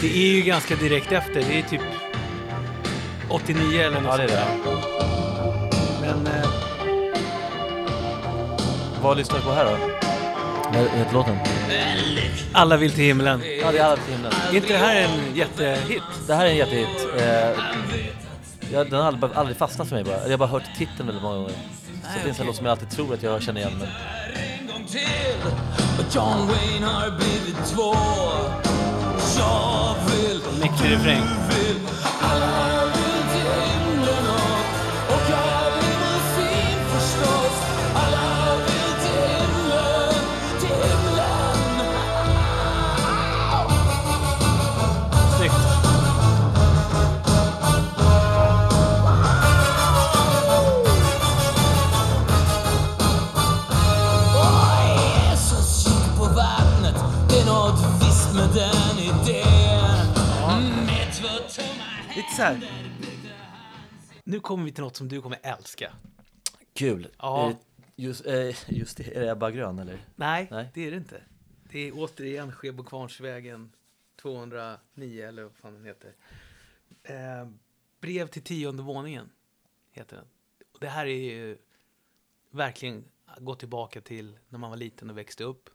[0.02, 1.34] Det är ju ganska direkt efter.
[1.34, 1.82] Det är typ
[3.30, 4.46] 89 eller något Ja, det är det.
[6.02, 6.50] Men eh,
[9.02, 9.78] Vad lyssnar du på här då?
[10.74, 11.38] Vad heter låten?
[12.54, 13.42] alla vill till himlen.
[13.62, 14.32] Ja, det är Alla till himlen.
[14.52, 16.04] Är inte det här en jättehit?
[16.28, 17.08] Det här är en jättehit.
[17.18, 17.64] Eh,
[18.74, 20.24] jag, den har aldrig, aldrig fastnat för mig bara.
[20.24, 21.52] Jag har bara hört titeln väldigt många gånger.
[22.04, 23.74] Så det finns en låt som jag alltid tror att jag känner igen.
[23.80, 23.88] Men
[24.92, 25.52] till
[26.00, 27.94] Och John Wayne har blivit två
[29.38, 31.22] Jag vill, Mäktig refräng.
[31.50, 31.80] vill,
[32.22, 32.69] alla
[62.40, 62.82] så här.
[64.24, 65.94] Nu kommer vi till något som du kommer älska.
[66.74, 67.08] Kul.
[67.18, 67.54] Ja.
[67.96, 70.06] Just, eh, just det, är det Ebba Grön eller?
[70.16, 70.72] Nej, Nej.
[70.74, 71.24] det är det inte.
[71.72, 73.72] Det är återigen Skebokvarnsvägen
[74.22, 76.16] 209 eller vad fan den heter.
[77.04, 77.50] Eh,
[78.02, 79.30] brev till tionde våningen
[79.92, 80.26] heter den.
[80.72, 81.58] Och det här är ju
[82.52, 85.70] verkligen att gå tillbaka till när man var liten och växte upp.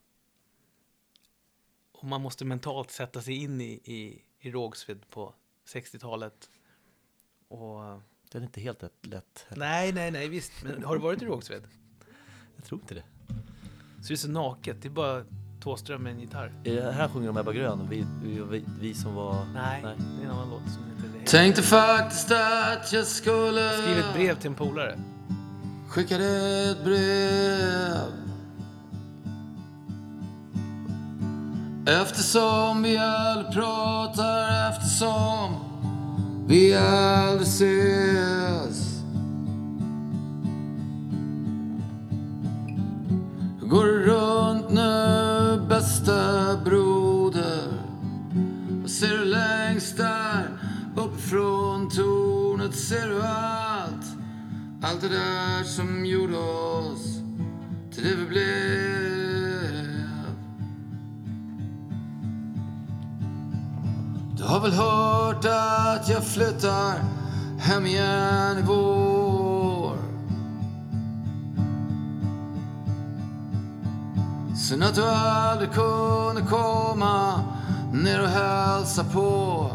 [1.92, 5.34] Och man måste mentalt sätta sig in i, i, i Rågsved på
[5.66, 6.50] 60-talet.
[7.60, 8.02] Och
[8.32, 8.92] Den är inte helt lätt.
[9.02, 9.46] lätt.
[9.56, 10.52] nej, nej, nej, visst.
[10.62, 11.62] Men har du varit i Rågsved?
[12.56, 13.02] Jag tror inte det.
[14.02, 14.82] Så det är så naket.
[14.82, 15.24] Det är bara
[15.60, 16.52] Thåström med en gitarr.
[16.64, 19.46] Är det här sjunger de Ebba Grön och vi, vi, vi, vi som var...
[19.54, 21.26] Nej, det är en annan låt som heter det.
[21.26, 24.98] Tänkte faktiskt att jag skulle Skriv ett brev till en polare.
[25.88, 26.24] Skickade
[26.70, 28.12] ett brev
[31.86, 35.63] Eftersom vi aldrig pratar Eftersom
[36.46, 38.94] vi aldrig ses
[43.60, 47.72] går runt nu bästa broder?
[48.82, 50.48] Vad ser du längst där
[50.96, 52.74] uppifrån tornet?
[52.74, 54.06] Ser du allt?
[54.82, 57.18] Allt det där som gjorde oss
[57.94, 59.33] till det vi blev.
[64.44, 66.94] Du har väl hört att jag flyttar
[67.58, 69.96] hem igen i vår.
[74.56, 77.40] Synd att du aldrig kunde komma
[77.92, 79.70] ner och hälsa på.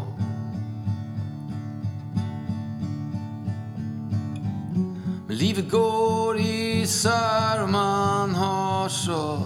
[5.26, 9.38] Men livet går isär och man har så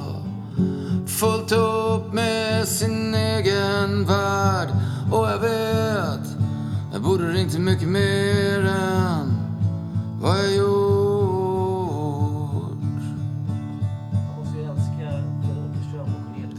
[1.07, 4.84] fullt upp med sin egen värld.
[5.15, 6.37] Och jag vet,
[6.93, 9.33] jag borde ringt mycket mer än
[10.21, 11.15] vad jag gjort.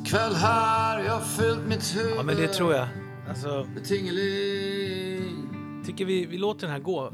[0.05, 2.87] Kväll här, jag har fyllt mitt huvud Ja, men det tror jag.
[3.29, 5.49] Alltså, tingeling.
[5.85, 7.11] tycker vi, vi låter den här gå.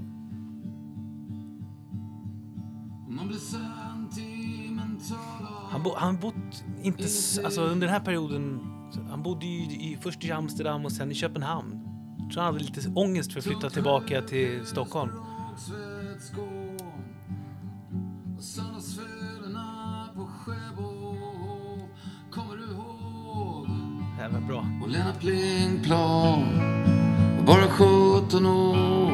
[5.69, 7.03] Han, bo, han bott inte,
[7.43, 8.59] alltså under den här perioden,
[9.09, 11.79] han bodde ju i, först i Amsterdam och sen i Köpenhamn.
[12.19, 15.11] Jag tror han hade lite ångest för att flytta tillbaka till Stockholm.
[15.51, 16.61] Rågsvedsgård
[20.15, 20.83] och på
[22.31, 23.67] Kommer du ihåg?
[24.17, 24.65] Det här var bra.
[24.83, 26.43] Och Lena Plingplan
[27.37, 29.11] var bara 17 år.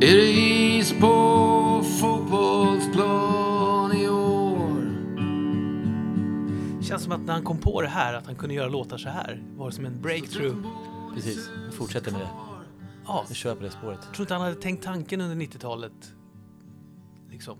[0.00, 0.45] Är det
[6.96, 9.08] Känns som att när han kom på det här, att han kunde göra låtar så
[9.08, 10.56] här, var det som en breakthrough.
[11.14, 12.28] Precis, vi fortsätter med det.
[13.06, 13.98] Ja, Vi kör på det spåret.
[14.06, 15.92] jag tror inte han hade tänkt tanken under 90-talet.
[17.30, 17.58] Liksom.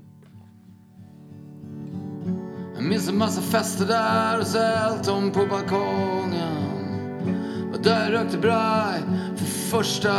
[2.75, 6.95] Jag minns en massa fester där hos Elton på balkongen.
[7.75, 9.03] Och där jag rökte braj
[9.37, 10.15] för första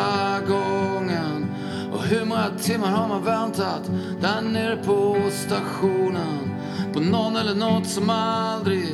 [0.47, 1.45] gången.
[1.93, 3.91] Och hur många timmar har man väntat
[4.21, 6.56] där nere på stationen?
[6.97, 8.85] På någon eller något som aldrig,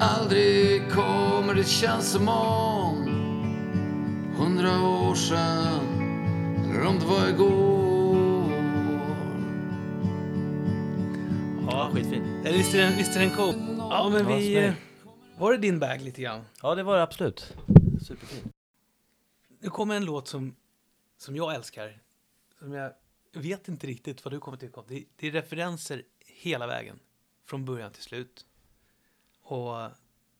[0.00, 1.54] aldrig kommer.
[1.54, 3.08] Det känns som om
[4.36, 5.80] hundra år sedan.
[6.70, 8.52] Eller om det var igår.
[11.70, 12.42] Ja, skitfin.
[12.44, 13.54] Visst är den, visst är den cool?
[13.78, 14.64] Ja, men vi...
[14.66, 14.72] eh,
[15.38, 16.40] Var det din bag lite grann?
[16.62, 17.56] Ja, det var det absolut.
[18.06, 18.52] Superfin.
[19.60, 20.54] Nu kommer en låt som,
[21.18, 21.98] som jag älskar.
[22.58, 22.92] Som jag
[23.32, 24.86] vet inte riktigt vad du kommer tycka om.
[24.88, 26.98] Det, det är referenser hela vägen.
[27.50, 28.44] Från början till slut.
[29.44, 29.90] Och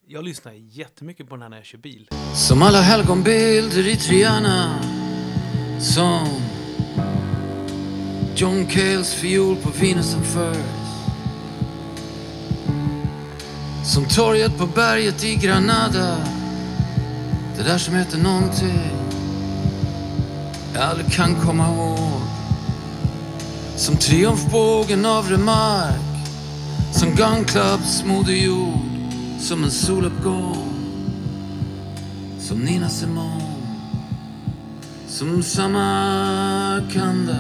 [0.06, 2.08] jag lyssnar jättemycket på den här när jag kör bil.
[2.34, 4.82] Som alla helgonbilder i Triana
[5.80, 6.28] Som
[8.36, 11.04] John Cales fiol på Venus and First
[13.94, 16.16] Som torget på berget i Granada
[17.56, 18.90] Det där som heter någonting
[20.74, 22.20] Jag aldrig kan komma ihåg
[23.76, 26.09] Som triumfbågen av Remark
[26.93, 28.78] som Gun Clubs moder jord
[29.38, 30.74] som en soluppgång
[32.38, 33.55] Som Nina Simone
[35.07, 37.38] Som Samarkanda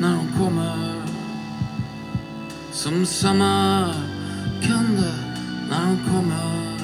[0.00, 1.02] när hon kommer
[2.72, 3.94] Som Samarkanda
[5.70, 6.78] när hon kommer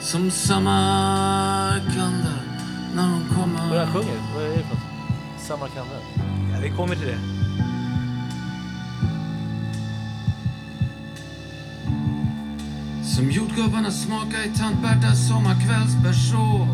[0.00, 2.32] Som Samarkanda
[2.94, 4.18] när hon kommer Vad är det han sjunger?
[4.34, 4.82] Vad är det för något?
[5.38, 5.94] Samarkanda?
[6.52, 7.37] Ja, vi kommer till det.
[13.18, 16.68] Som jordgubbarna smakar i tant Bertas sommarkvällsberså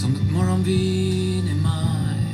[0.00, 2.26] Som ett morgonvin i maj.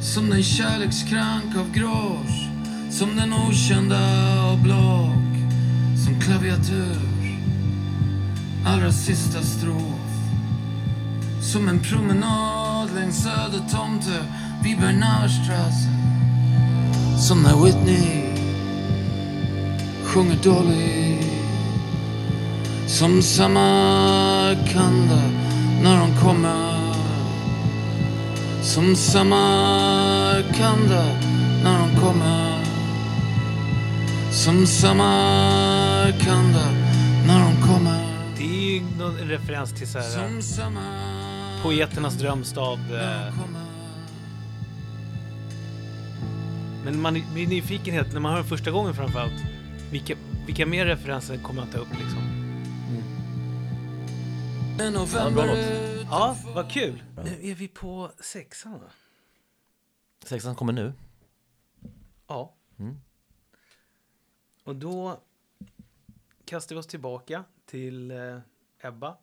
[0.00, 2.48] Som den kärlekskrank av grås.
[2.90, 3.98] Som den okända
[4.42, 5.50] av block
[6.04, 7.38] Som klaviatur.
[8.66, 10.10] Allra sista strof.
[11.40, 14.24] Som en promenad längs Södertomte
[14.64, 15.88] vid Bernardstrasse
[17.18, 18.27] Som när Whitney
[20.08, 21.22] sjunger Dolly
[22.86, 25.22] Som Samarkanda
[25.82, 26.78] när hon kommer.
[28.62, 31.04] Som Samarkanda
[31.64, 32.64] när hon kommer.
[34.32, 36.70] Som Samarkanda
[37.26, 38.04] när hon kommer.
[38.38, 41.08] Det är ju någon en referens till så här, Samarkanda
[41.62, 42.78] poeternas drömstad.
[42.78, 43.34] Eh,
[46.84, 49.57] men man blir nyfikenhet när man hör den första gången framförallt.
[49.90, 50.14] Vilka,
[50.46, 52.38] vilka mer referenser kommer man ta upp liksom?
[54.80, 56.06] En Ja, bra november låt.
[56.10, 57.02] Ja, vad kul!
[57.24, 58.90] Nu är vi på sexan va?
[60.24, 60.92] Sexan kommer nu.
[62.26, 62.54] Ja.
[62.78, 62.96] Mm.
[64.64, 65.20] Och då
[66.44, 68.38] kastar vi oss tillbaka till eh,
[68.82, 69.16] Ebba.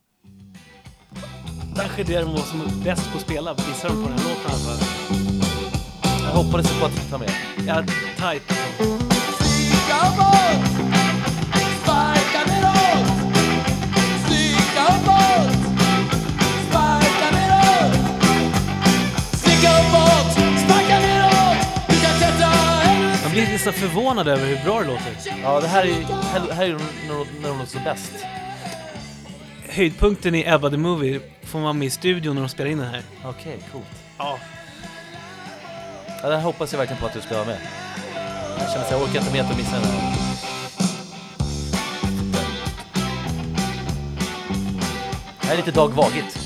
[1.76, 4.30] Kanske det de var som är bäst på att spela, visar de på den här
[4.30, 4.80] låten fall.
[6.24, 7.32] Jag hoppades på att ta med.
[7.68, 7.84] Ja,
[8.18, 9.06] tight alltså.
[9.06, 9.15] Man
[23.36, 25.18] blir lite så förvånad över hur bra det låter.
[25.44, 28.12] Ja, det här är, här, här är ju när, de låter som bäst.
[29.70, 32.88] Höjdpunkten i Ebba the Movie får man med i studion när de spelar in den
[32.88, 33.02] här.
[33.26, 33.86] Okej, coolt.
[34.18, 34.40] Ja.
[36.22, 37.58] Ja, det här hoppas jag verkligen på att du ska vara med.
[38.60, 40.16] Jag känner att jag orkar inte med att missa den här.
[45.42, 46.40] Det här är lite Dag Vagigt.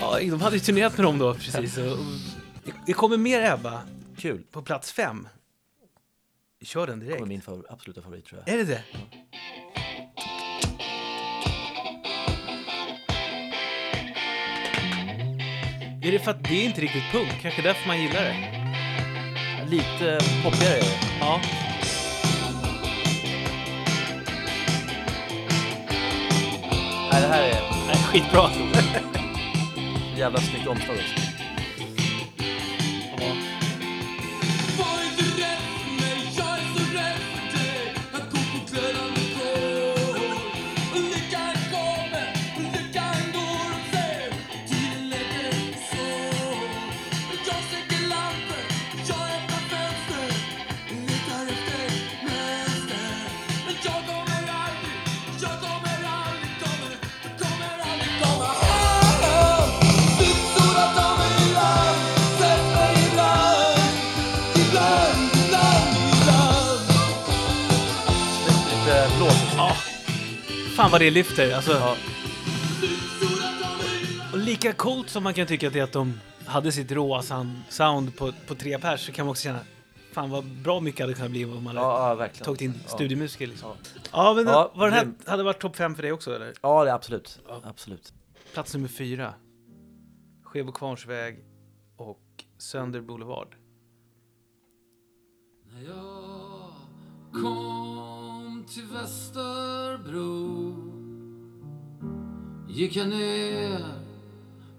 [0.00, 1.78] ja, de hade ju turnerat med dem då precis.
[1.78, 1.98] Och,
[2.86, 3.80] det- kommer mer Ebba
[4.16, 4.42] Kul.
[4.52, 5.28] på plats fem.
[6.62, 7.16] Kör den direkt.
[7.16, 8.54] kommer min favor- absoluta favorit tror jag.
[8.54, 8.82] Är det det?
[16.02, 17.28] Är det för att det är inte riktigt punk?
[17.42, 18.57] Kanske därför man gillar det?
[19.70, 20.80] Lite poppigare.
[21.20, 21.40] Ja.
[27.12, 28.50] Nej, det här är Nej, skitbra.
[30.16, 31.27] jävla snyggt omslag också.
[70.88, 71.54] Fan vad det lyfter.
[71.54, 71.96] Alltså, Ja.
[74.32, 77.22] och lika coolt som man kan tycka att det är att de hade sitt råa
[77.68, 79.58] sound, på, på tre pers så kan man också känna
[80.12, 82.44] Fan vad bra mycket hade kunnat bli om man hade Ja, ja, verkligen.
[82.44, 82.88] tagit in Ja.
[82.90, 83.68] studiomusiker liksom.
[83.68, 83.76] Ja.
[84.12, 86.52] Ja, men Ja, var den här hade varit topp fem för dig också eller?
[86.62, 87.40] Ja, det är absolut.
[87.62, 88.12] Absolut.
[88.54, 89.34] Plats nummer fyra.
[90.44, 91.38] Skebo Kvarnsväg
[91.96, 92.20] och
[92.58, 93.54] Sönder Boulevard.
[95.72, 96.72] När jag
[97.42, 100.67] kom till Västerbro
[102.78, 103.84] gick jag ner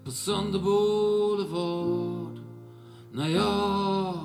[0.04, 2.40] på Sönder Boulevard.
[3.12, 4.18] När jag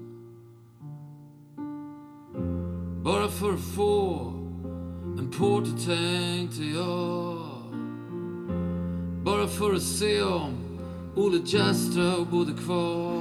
[3.03, 4.19] Bara för att få
[5.19, 7.37] en porter tänkte jag.
[9.25, 10.51] Bara för att se om
[11.15, 13.16] Olle Jaström bodde kvar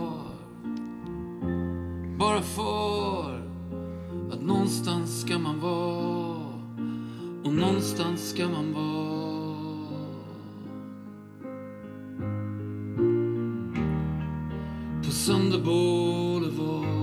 [2.46, 3.42] far
[4.32, 6.36] att någonstans ska man vara
[7.44, 9.16] och någonstans ska man vara.
[15.04, 16.96] På Sunday Boulevard.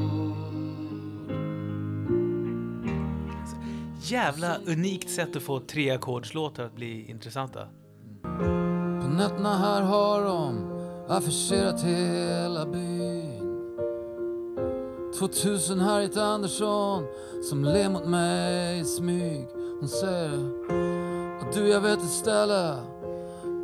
[4.02, 7.68] Jävla alltså- unikt sätt att få treackordslåtar att bli intressanta.
[9.02, 10.74] På nätterna här har de
[11.10, 12.53] affischerat hela
[15.20, 17.06] 2000 Harriet Andersson
[17.50, 19.48] som ler mot mig i smyg.
[19.80, 20.34] Hon säger
[21.42, 22.76] att du jag vet ett ställe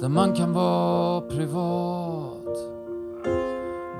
[0.01, 2.57] där man kan vara privat.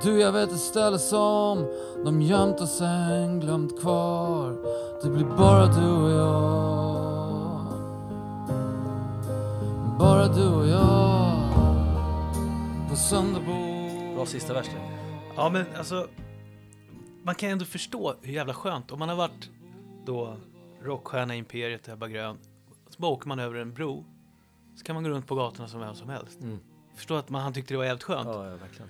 [0.04, 1.66] Du jag vet ett ställe som
[2.06, 4.56] de gömt och sen glömt kvar.
[5.04, 6.80] Det blir bara du och jag.
[10.00, 11.32] Bara du och jag.
[12.90, 13.80] På Sönderbo
[14.16, 14.66] Bra sista vers.
[15.36, 16.08] Ja, men alltså.
[17.24, 18.92] Man kan ändå förstå hur jävla skönt.
[18.92, 19.50] Om man har varit
[20.06, 20.38] då
[20.82, 22.38] rockstjärna i Imperiet, Ebba Grön.
[22.90, 24.06] Så bara åker man över en bro.
[24.76, 26.40] Så kan man gå runt på gatorna som vem som helst.
[26.40, 26.60] Mm.
[26.96, 28.28] Förstå att man, han tyckte det var jävligt skönt.
[28.28, 28.90] Ja, ja, verkligen.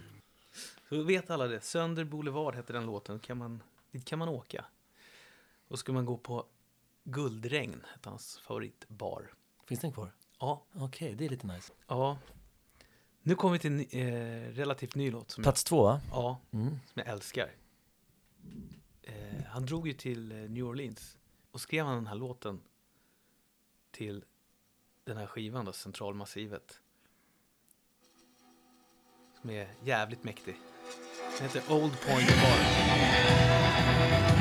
[0.89, 1.61] Så vet alla det.
[1.61, 3.19] Sönder Boulevard hette den låten.
[3.19, 4.65] Kan man, dit kan man åka.
[5.67, 6.45] Och ska man gå på
[7.03, 9.33] Guldregn, hette hans favoritbar.
[9.65, 10.11] Finns den kvar?
[10.39, 11.73] Ja, Okej, det är lite nice.
[11.87, 12.17] ja.
[13.21, 15.31] Nu kommer vi till en eh, relativt ny låt.
[15.31, 16.01] Som Plats två, va?
[16.11, 16.67] jag, ja, Mm.
[16.69, 17.51] som jag älskar.
[19.01, 21.17] Eh, han drog ju till eh, New Orleans
[21.51, 22.61] och skrev han den här låten
[23.91, 24.23] till
[25.03, 26.81] den här skivan då, Centralmassivet.
[29.41, 30.55] Som är jävligt mäktig.
[31.37, 34.38] Den heter Old Point Bar.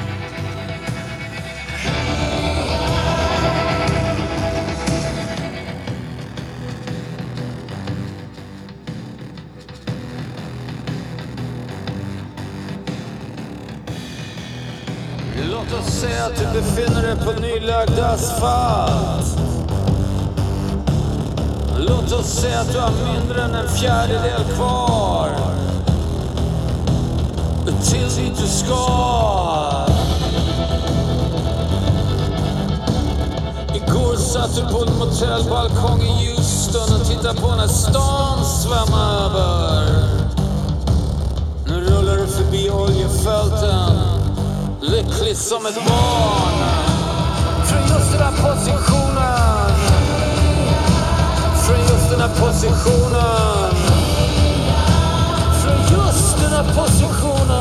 [16.29, 19.39] Att du befinner dig på nylagd asfalt.
[21.79, 25.31] Låt oss säga att du har mindre än en fjärdedel kvar.
[27.83, 29.87] Till dit du ska.
[33.75, 39.87] Igår satt du på en motellbalkong i Houston och tittade på när stan svämmade över.
[41.67, 44.08] Nu rullar du förbi oljefälten
[44.91, 46.53] Lycklig som ett barn.
[47.65, 49.71] Från just den här positionen.
[51.67, 53.75] Från just den här positionen.
[55.63, 57.58] Från just den här positionen.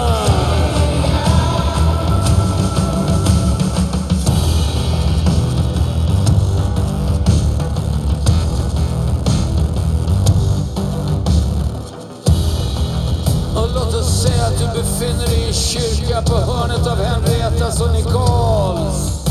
[13.58, 17.82] Och låt oss säga att du befinner dig i en kyrka på hörnet av Henrietas
[17.82, 19.28] och Nichols.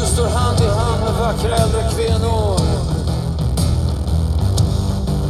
[0.00, 2.60] Du står hand i hand med vackra äldre kvinnor.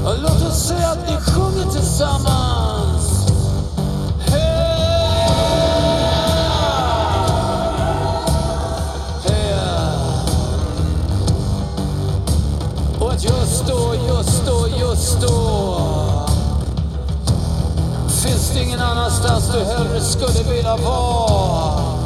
[0.04, 2.77] Och låt oss säga att ni sjunger tillsammans.
[18.62, 21.98] Ingen annanstans du hellre skulle vilja vara?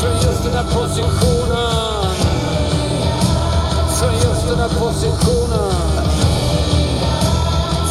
[0.00, 2.14] Från just den här positionen
[3.98, 5.72] Från just den här positionen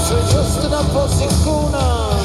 [0.08, 2.20] Från just den här positionen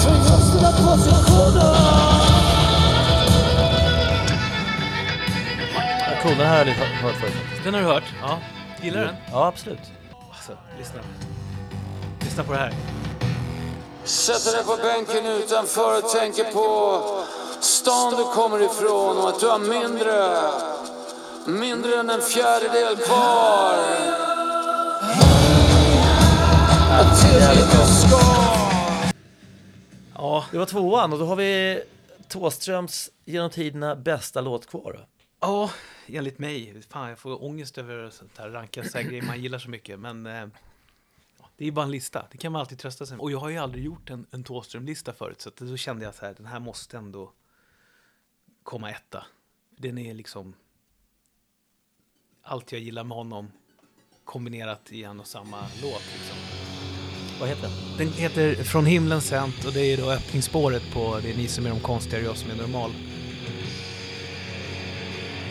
[0.00, 1.98] Från just den här positionen
[6.22, 7.34] cool, den här har jag hört förut.
[7.64, 8.04] Den har du hört?
[8.22, 8.38] Ja.
[8.82, 9.16] Gillar du den?
[9.32, 9.78] Ja, absolut.
[10.32, 11.00] Alltså, lyssna.
[12.20, 12.72] Lyssna på det här.
[14.04, 17.00] Sätter dig på bänken utanför och tänker på
[17.60, 20.40] stan du kommer ifrån och att du har mindre,
[21.60, 23.74] mindre än en fjärdedel kvar.
[26.90, 27.18] Att
[27.88, 28.20] ska.
[30.14, 31.82] Ja, Det var tvåan och då har vi
[32.28, 35.06] Thåströms genom tiderna bästa låt kvar.
[35.40, 35.70] ja,
[36.16, 36.82] enligt mig.
[36.82, 40.00] Fan, jag får ångest över sånt här ranka så här grejer man gillar så mycket.
[40.00, 40.46] Men eh,
[41.56, 42.26] det är bara en lista.
[42.30, 43.22] Det kan man alltid trösta sig med.
[43.22, 45.40] Och jag har ju aldrig gjort en, en Thåström-lista förut.
[45.40, 47.32] Så då kände jag så här, den här måste ändå
[48.62, 49.26] komma etta.
[49.70, 50.54] Den är liksom
[52.42, 53.52] allt jag gillar med honom
[54.24, 56.02] kombinerat i en och samma låt.
[56.14, 56.36] Liksom.
[57.40, 57.72] Vad heter den?
[57.98, 61.66] Den heter Från himlen sänt och det är då öppningsspåret på Det är ni som
[61.66, 62.90] är de konstiga och jag som är normal.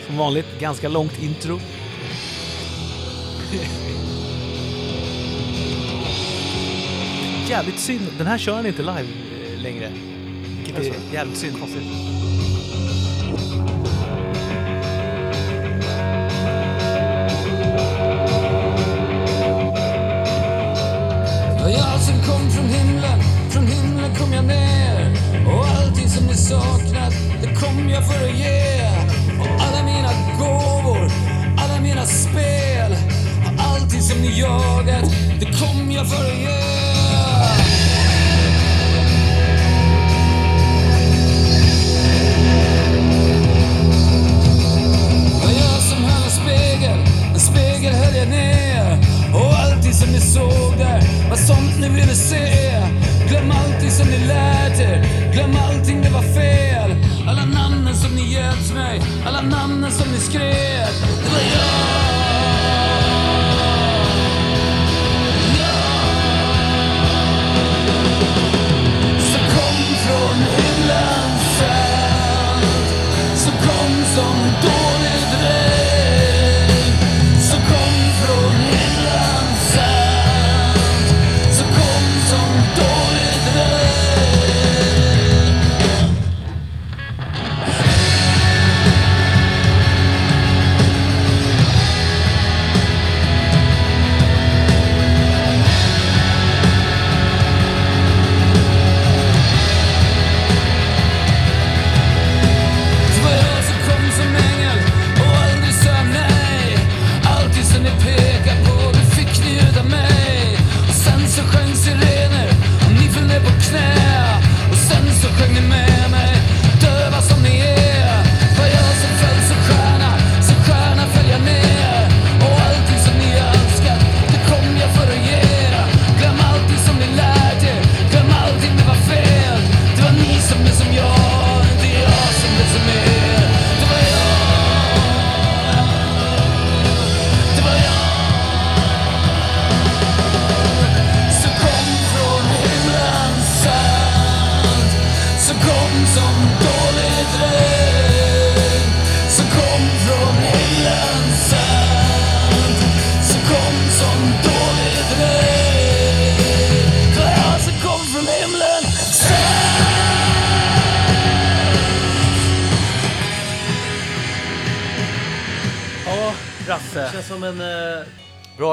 [0.08, 1.60] Som vanligt, ganska långt intro.
[7.50, 8.08] jävligt synd.
[8.18, 9.92] Den här kör han inte live eh, längre.
[10.66, 11.58] Vilket är jävligt synd.
[21.70, 25.16] Jag som kom från himlen, från himlen kom jag ner.
[25.48, 28.87] Och allting som ni saknat, det kom jag för att ge
[30.38, 31.12] gåvor,
[31.58, 32.92] alla mina spel
[33.46, 36.68] och allting som ni jagat, det kom jag för att göra.
[45.60, 47.00] Jag som han en spegel,
[47.34, 48.98] en spegel höll jag ner
[49.34, 52.72] och allting som ni såg där var sånt ni ville se.
[53.30, 56.77] Glöm allting som ni lärt er, glöm allting det var fel.
[58.28, 60.88] Alla namnen som ni gett mig, alla namnen som ni skrev.
[61.24, 62.07] Det var jag.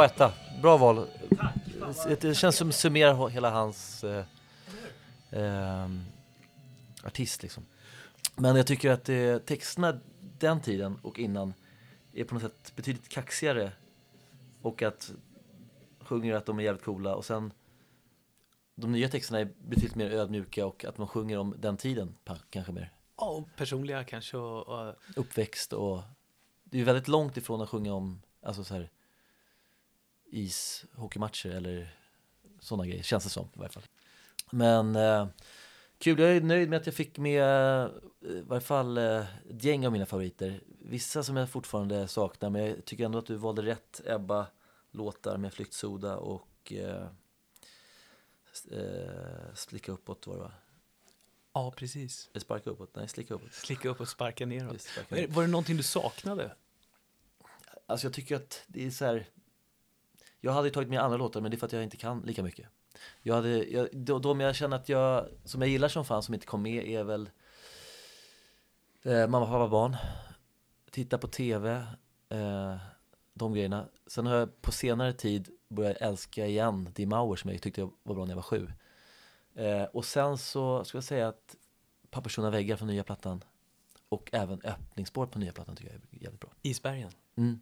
[0.05, 0.33] Bra etta.
[0.63, 1.07] Bra val.
[2.21, 4.25] Det, känns som summerar hela hans eh,
[5.31, 6.03] ehm,
[7.05, 7.67] artist liksom.
[8.37, 10.01] Men jag tycker att eh, texterna
[10.39, 11.55] den tiden och innan
[12.13, 13.73] är på något sätt betydligt kaxigare
[14.63, 15.13] och att
[16.01, 17.53] sjunger att de är jävligt coola och sen
[18.75, 22.15] de nya texterna är betydligt mer ödmjuka och att man sjunger om den tiden
[22.51, 22.93] kanske mer.
[23.17, 26.03] Ja, och personliga kanske och, och Uppväxt och
[26.65, 28.91] det är ju väldigt långt ifrån att sjunga om alltså så här
[30.35, 31.97] ishockeymatcher eller
[32.61, 33.83] sådana grejer, känns det som i varje fall.
[34.51, 35.27] Men eh,
[35.99, 39.65] kul, jag är nöjd med att jag fick med eh, i varje fall eh, ett
[39.65, 40.61] gäng av mina favoriter.
[40.67, 44.47] Vissa som jag fortfarande saknar, men jag tycker ändå att du valde rätt Ebba
[44.91, 47.07] låtar med Flyktsoda och eh,
[48.71, 50.53] eh, Slicka uppåt var det va?
[51.53, 52.29] Ja, precis.
[52.33, 52.97] Eller Sparka uppåt?
[52.97, 53.53] Nej, Slicka uppåt.
[53.53, 54.73] Slicka upp och sparka neråt.
[54.73, 55.37] Just, sparka uppåt.
[55.37, 56.57] var det någonting du saknade?
[57.87, 59.27] Alltså jag tycker att det är så här.
[60.45, 62.43] Jag hade tagit med andra låtar men det är för att jag inte kan lika
[62.43, 62.69] mycket.
[63.23, 66.35] Jag hade, jag, de, de jag känner att jag, som jag gillar som fan som
[66.35, 67.31] inte kom med är väl
[69.03, 69.97] eh, Mamma, pappa, barn.
[70.91, 71.87] Titta på tv.
[72.29, 72.77] Eh,
[73.35, 73.89] de grejerna.
[74.07, 78.15] Sen har jag på senare tid börjat älska igen Die Mauer som jag tyckte var
[78.15, 78.73] bra när jag var sju.
[79.55, 81.57] Eh, och sen så ska jag säga att
[82.11, 83.45] Papperstunna väggar från nya plattan
[84.09, 86.51] och även öppningsspår på nya plattan tycker jag är jävligt bra.
[86.63, 87.11] Isbergen.
[87.37, 87.61] Mm.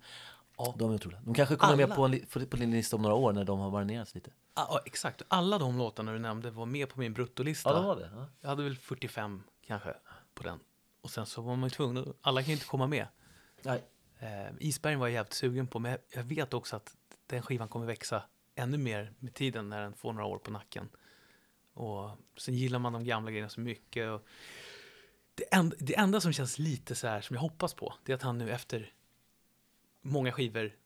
[0.65, 0.75] Ja.
[0.79, 1.21] De är otroliga.
[1.25, 1.95] De kanske kommer med Alla.
[1.95, 4.31] på, en, på, din lista om några år när de har marinerats lite.
[4.55, 5.23] Ja, exakt.
[5.29, 7.71] Alla de låtarna du nämnde var med på min bruttolista.
[7.71, 8.11] Ja, de var det.
[8.15, 8.27] Ja.
[8.41, 9.95] Jag hade väl 45 kanske
[10.35, 10.61] på den.
[11.01, 13.07] Och sen så var man ju tvungen, alla kan ju inte komma med.
[13.63, 13.83] Nej.
[14.19, 16.97] Eh, Isbergen var jag jävligt sugen på, men jag, jag vet också att
[17.27, 18.23] den skivan kommer växa
[18.55, 20.89] ännu mer med tiden när den får några år på nacken.
[21.75, 24.11] Och sen gillar man de gamla grejerna så mycket.
[24.11, 24.27] Och
[25.35, 28.17] det, enda, det enda som känns lite så här som jag hoppas på, det är
[28.17, 28.93] att han nu efter
[30.03, 30.76] många skivor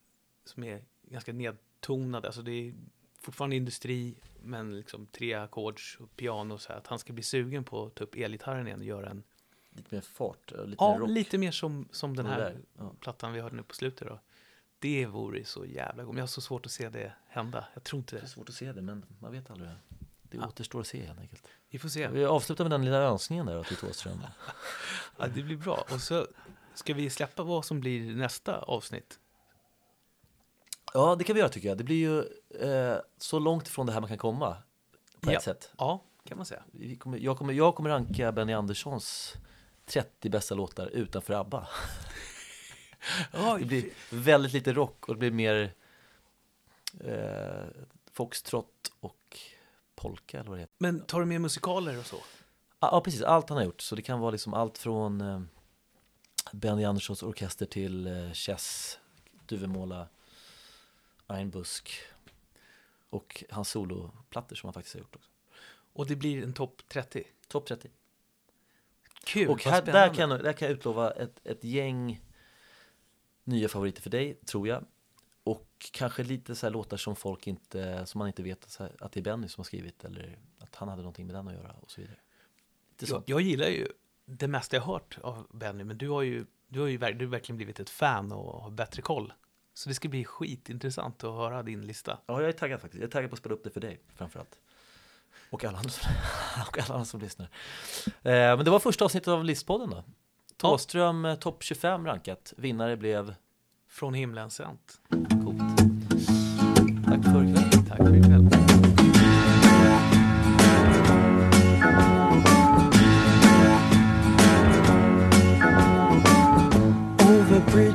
[0.44, 2.74] som är ganska nedtonade, alltså det är
[3.20, 7.64] fortfarande industri, men liksom tre ackords och piano så här, att han ska bli sugen
[7.64, 9.22] på att ta upp elgitarren igen och göra en,
[9.70, 11.08] Lite mer fart lite ja, mer rock.
[11.10, 12.56] lite mer som, som den här.
[12.78, 12.92] Ja.
[13.00, 14.20] plattan vi hörde nu på slutet då.
[14.78, 16.12] Det vore så jävla gott.
[16.14, 17.64] Men jag har så svårt att se det hända.
[17.74, 18.28] Jag tror inte Det är det.
[18.28, 19.70] svårt att se det, men man vet aldrig.
[20.22, 20.46] Det Ja.
[20.48, 21.42] återstår att se helt enkelt.
[21.70, 22.08] Vi får se.
[22.08, 24.18] Vi avslutar med den lilla önskningen där till Thåström.
[25.18, 25.84] Ja, det blir bra.
[25.92, 26.26] Och så
[26.78, 29.18] ska vi släppa vad som blir nästa avsnitt.
[30.94, 31.78] Ja, det kan vi göra tycker jag.
[31.78, 32.18] Det blir ju
[32.60, 34.56] eh, så långt ifrån det här man kan komma.
[35.20, 35.36] På Ja.
[35.36, 35.70] ett sätt.
[35.78, 36.62] Ja, kan man säga.
[36.98, 39.34] Kommer, jag, kommer, jag kommer ranka Benny Anderssons
[39.86, 41.68] 30 bästa låtar utanför ABBA.
[43.58, 45.74] Det blir väldigt lite rock och det blir mer
[47.00, 47.64] eh,
[48.12, 49.38] foxtrot och
[49.94, 50.74] polka eller vad det heter.
[50.78, 52.16] Men tar du med musikaler och så?
[52.80, 53.22] Ja, ja, precis.
[53.22, 53.80] Allt han har gjort.
[53.80, 55.40] Så det kan vara liksom allt från eh,
[56.52, 58.98] Benny Anderssons orkester till eh, Chess,
[59.46, 60.08] Duvemåla,
[61.26, 61.90] Einbusk
[63.10, 65.30] och hans soloplattor som han faktiskt har gjort också.
[65.92, 67.24] Och det blir en topp 30?
[67.48, 67.90] Topp 30.
[69.24, 72.20] Kul, och här, där, kan, jag- där kan jag utlova ett, ett gäng
[73.44, 74.84] nya favoriter för dig, tror jag.
[75.44, 79.20] Och kanske lite så här låtar som folk inte, som man inte vet att det
[79.20, 81.90] är Benny som har skrivit eller att han hade någonting med den att göra och
[81.90, 82.18] så vidare.
[83.14, 83.88] Jag, jag gillar ju
[84.26, 87.30] det mesta jag hört av Benny, men du har ju, du har ju du har
[87.30, 89.32] verkligen blivit ett fan och har bättre koll.
[89.74, 92.18] Så det ska bli skitintressant att höra din lista.
[92.26, 93.00] Ja, jag är taggad faktiskt.
[93.00, 94.58] Jag är taggad på att spela upp det för dig framförallt.
[95.50, 95.90] Och alla andra,
[96.68, 97.48] och alla andra som lyssnar.
[98.06, 100.04] Eh, men det var första avsnittet av Listpodden då.
[100.56, 102.52] Thåström eh, topp 25 rankat.
[102.56, 103.34] Vinnare blev
[103.88, 105.00] Från himlen sänt.
[105.30, 105.78] coolt.
[107.06, 107.55] Tack för ikväll.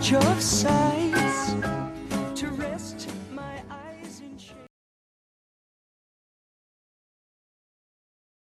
[0.09, 0.80] of sight.